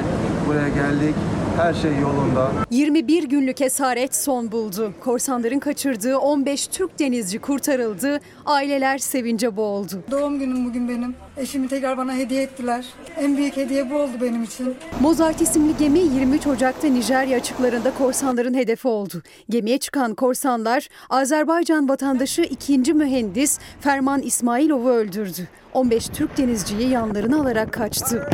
[0.48, 1.14] buraya geldik.
[1.56, 2.52] Her şey yolunda.
[2.70, 4.92] 21 günlük esaret son buldu.
[5.00, 8.20] Korsanların kaçırdığı 15 Türk denizci kurtarıldı.
[8.46, 10.02] Aileler sevince boğuldu.
[10.10, 11.14] Doğum günüm bugün benim.
[11.36, 12.86] Eşimi tekrar bana hediye ettiler.
[13.18, 14.74] En büyük hediye bu oldu benim için.
[15.00, 19.22] Mozart isimli gemi 23 Ocak'ta Nijerya açıklarında korsanların hedefi oldu.
[19.50, 22.94] Gemiye çıkan korsanlar Azerbaycan vatandaşı 2.
[22.94, 25.48] mühendis Ferman İsmailov'u öldürdü.
[25.74, 28.28] 15 Türk denizciyi yanlarına alarak kaçtı.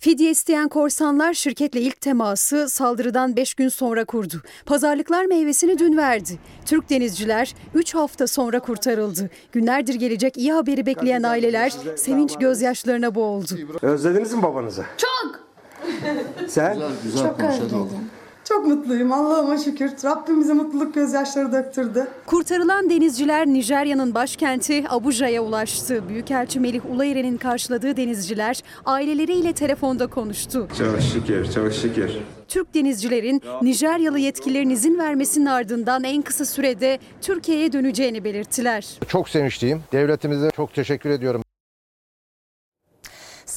[0.00, 4.42] Fidye isteyen korsanlar şirketle ilk teması saldırıdan 5 gün sonra kurdu.
[4.66, 6.38] Pazarlıklar meyvesini dün verdi.
[6.66, 9.30] Türk denizciler 3 hafta sonra kurtarıldı.
[9.52, 13.54] Günlerdir gelecek iyi haberi bekleyen aileler sevinç gözyaşlarına boğuldu.
[13.82, 14.84] Özlediniz mi babanızı?
[14.96, 15.40] Çok.
[16.48, 16.78] Sen?
[17.22, 17.88] Çok özledim.
[18.48, 19.90] Çok mutluyum Allah'ıma şükür.
[20.04, 22.06] Rabbim bize mutluluk gözyaşları döktürdü.
[22.26, 26.08] Kurtarılan denizciler Nijerya'nın başkenti Abuja'ya ulaştı.
[26.08, 30.68] Büyükelçi Melih Ulayren'in karşıladığı denizciler aileleriyle telefonda konuştu.
[30.78, 32.10] Çok şükür, çok şükür.
[32.48, 38.98] Türk denizcilerin Nijeryalı yetkililerin izin vermesinin ardından en kısa sürede Türkiye'ye döneceğini belirttiler.
[39.08, 39.82] Çok sevinçliyim.
[39.92, 41.42] Devletimize çok teşekkür ediyorum.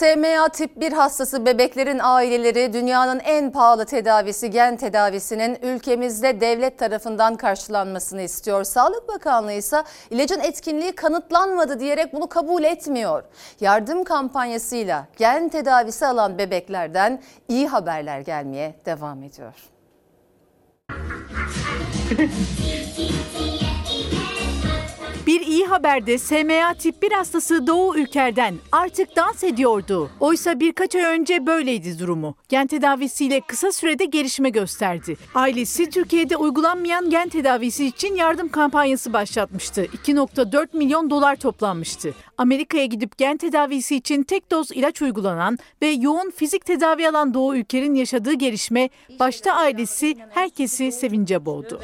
[0.02, 7.36] SMA tip 1 hastası bebeklerin aileleri dünyanın en pahalı tedavisi gen tedavisinin ülkemizde devlet tarafından
[7.36, 8.64] karşılanmasını istiyor.
[8.64, 13.24] Sağlık Bakanlığı ise ilacın etkinliği kanıtlanmadı diyerek bunu kabul etmiyor.
[13.60, 19.54] Yardım kampanyasıyla gen tedavisi alan bebeklerden iyi haberler gelmeye devam ediyor.
[25.28, 30.10] Bir iyi haberde SMA tip 1 hastası Doğu Ülker'den artık dans ediyordu.
[30.20, 32.36] Oysa birkaç ay önce böyleydi durumu.
[32.50, 35.18] Gen tedavisiyle kısa sürede gelişme gösterdi.
[35.36, 39.86] Ailesi Türkiye'de uygulanmayan gen tedavisi için yardım kampanyası başlatmıştı.
[39.86, 42.14] 2.4 milyon dolar toplanmıştı.
[42.38, 47.56] Amerika'ya gidip gen tedavisi için tek doz ilaç uygulanan ve yoğun fizik tedavi alan Doğu
[47.56, 51.82] Ülker'in yaşadığı gelişme başta ailesi herkesi sevince boğdu.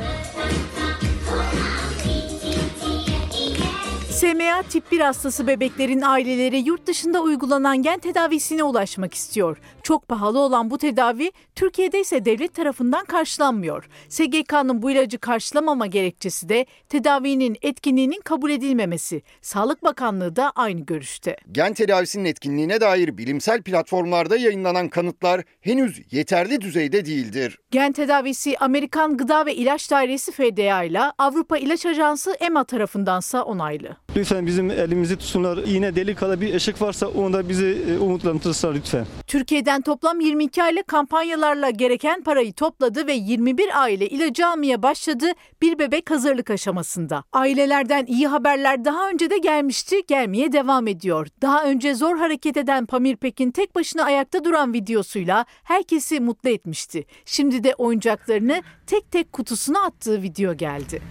[4.18, 9.57] SMA tip 1 hastası bebeklerin aileleri yurt dışında uygulanan gen tedavisine ulaşmak istiyor.
[9.84, 13.89] Çok pahalı olan bu tedavi Türkiye'de ise devlet tarafından karşılanmıyor.
[14.09, 19.22] SGK'nın bu ilacı karşılamama gerekçesi de tedavinin etkinliğinin kabul edilmemesi.
[19.41, 21.38] Sağlık Bakanlığı da aynı görüşte.
[21.51, 27.59] Gen tedavisinin etkinliğine dair bilimsel platformlarda yayınlanan kanıtlar henüz yeterli düzeyde değildir.
[27.72, 34.06] Gen tedavisi Amerikan Gıda ve İlaç Dairesi FDA ile Avrupa İlaç Ajansı EMA tarafındansa onaylı.
[34.18, 35.57] Lütfen bizim elimizi tutsunlar.
[35.65, 39.05] Yine delikala bir ışık varsa onu da bizi e, umutlandırırsa lütfen.
[39.28, 45.26] Türkiye'den toplam 22 aile kampanyalarla gereken parayı topladı ve 21 aile ilacı almaya başladı
[45.61, 47.24] bir bebek hazırlık aşamasında.
[47.34, 51.28] Ailelerden iyi haberler daha önce de gelmişti, gelmeye devam ediyor.
[51.41, 57.05] Daha önce zor hareket eden Pamir Pekin tek başına ayakta duran videosuyla herkesi mutlu etmişti.
[57.26, 61.01] Şimdi de oyuncaklarını tek tek kutusuna attığı video geldi.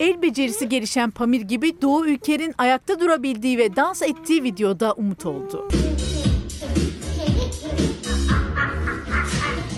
[0.00, 5.68] El becerisi gelişen Pamir gibi Doğu Ülker'in ayakta durabildiği ve dans ettiği videoda umut oldu.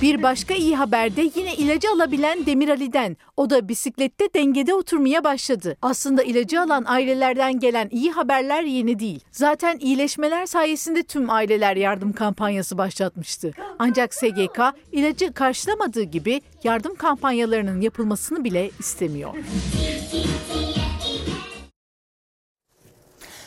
[0.03, 3.17] Bir başka iyi haber de yine ilacı alabilen Demir Ali'den.
[3.37, 5.77] O da bisiklette dengede oturmaya başladı.
[5.83, 9.21] Aslında ilacı alan ailelerden gelen iyi haberler yeni değil.
[9.33, 13.53] Zaten iyileşmeler sayesinde tüm aileler yardım kampanyası başlatmıştı.
[13.79, 14.61] Ancak SGK
[14.93, 19.35] ilacı karşılamadığı gibi yardım kampanyalarının yapılmasını bile istemiyor.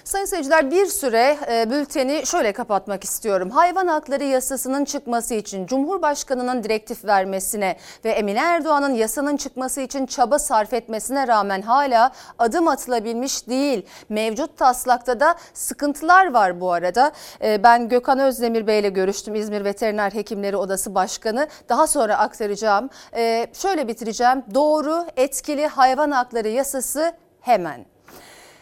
[0.10, 3.50] Sayın seyirciler bir süre e, bülteni şöyle kapatmak istiyorum.
[3.50, 10.40] Hayvan hakları yasasının çıkması için Cumhurbaşkanı'nın direktif vermesine ve Emine Erdoğan'ın yasanın çıkması için çaba
[10.40, 13.86] sarf etmesine rağmen hala adım atılabilmiş değil.
[14.10, 17.12] Mevcut taslakta da sıkıntılar var bu arada.
[17.44, 19.36] E, ben Gökhan Özdemir Bey ile görüştüm.
[19.36, 21.48] İzmir Veteriner Hekimleri Odası Başkanı.
[21.70, 22.90] Daha sonra aktaracağım.
[23.16, 24.44] E, şöyle bitireceğim.
[24.54, 27.99] Doğru, etkili hayvan hakları yasası hemen.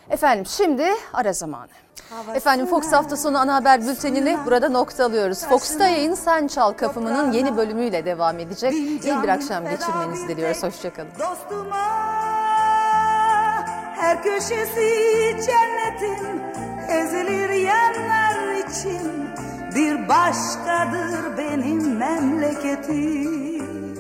[0.10, 1.68] Efendim şimdi ara zamanı.
[2.36, 5.46] Efendim Fox hafta sonu ana haber bültenini burada noktalıyoruz.
[5.46, 8.74] Fox'ta yayın Sen Çal Kapımı'nın yeni bölümüyle devam edecek.
[8.74, 10.64] İyi bir akşam geçirmenizi diliyoruz.
[10.64, 11.10] Hoşçakalın.
[13.96, 14.90] Her köşesi
[15.46, 16.42] cennetin
[16.90, 19.30] ezilir yerler için
[19.76, 23.47] bir başkadır benim memleketim.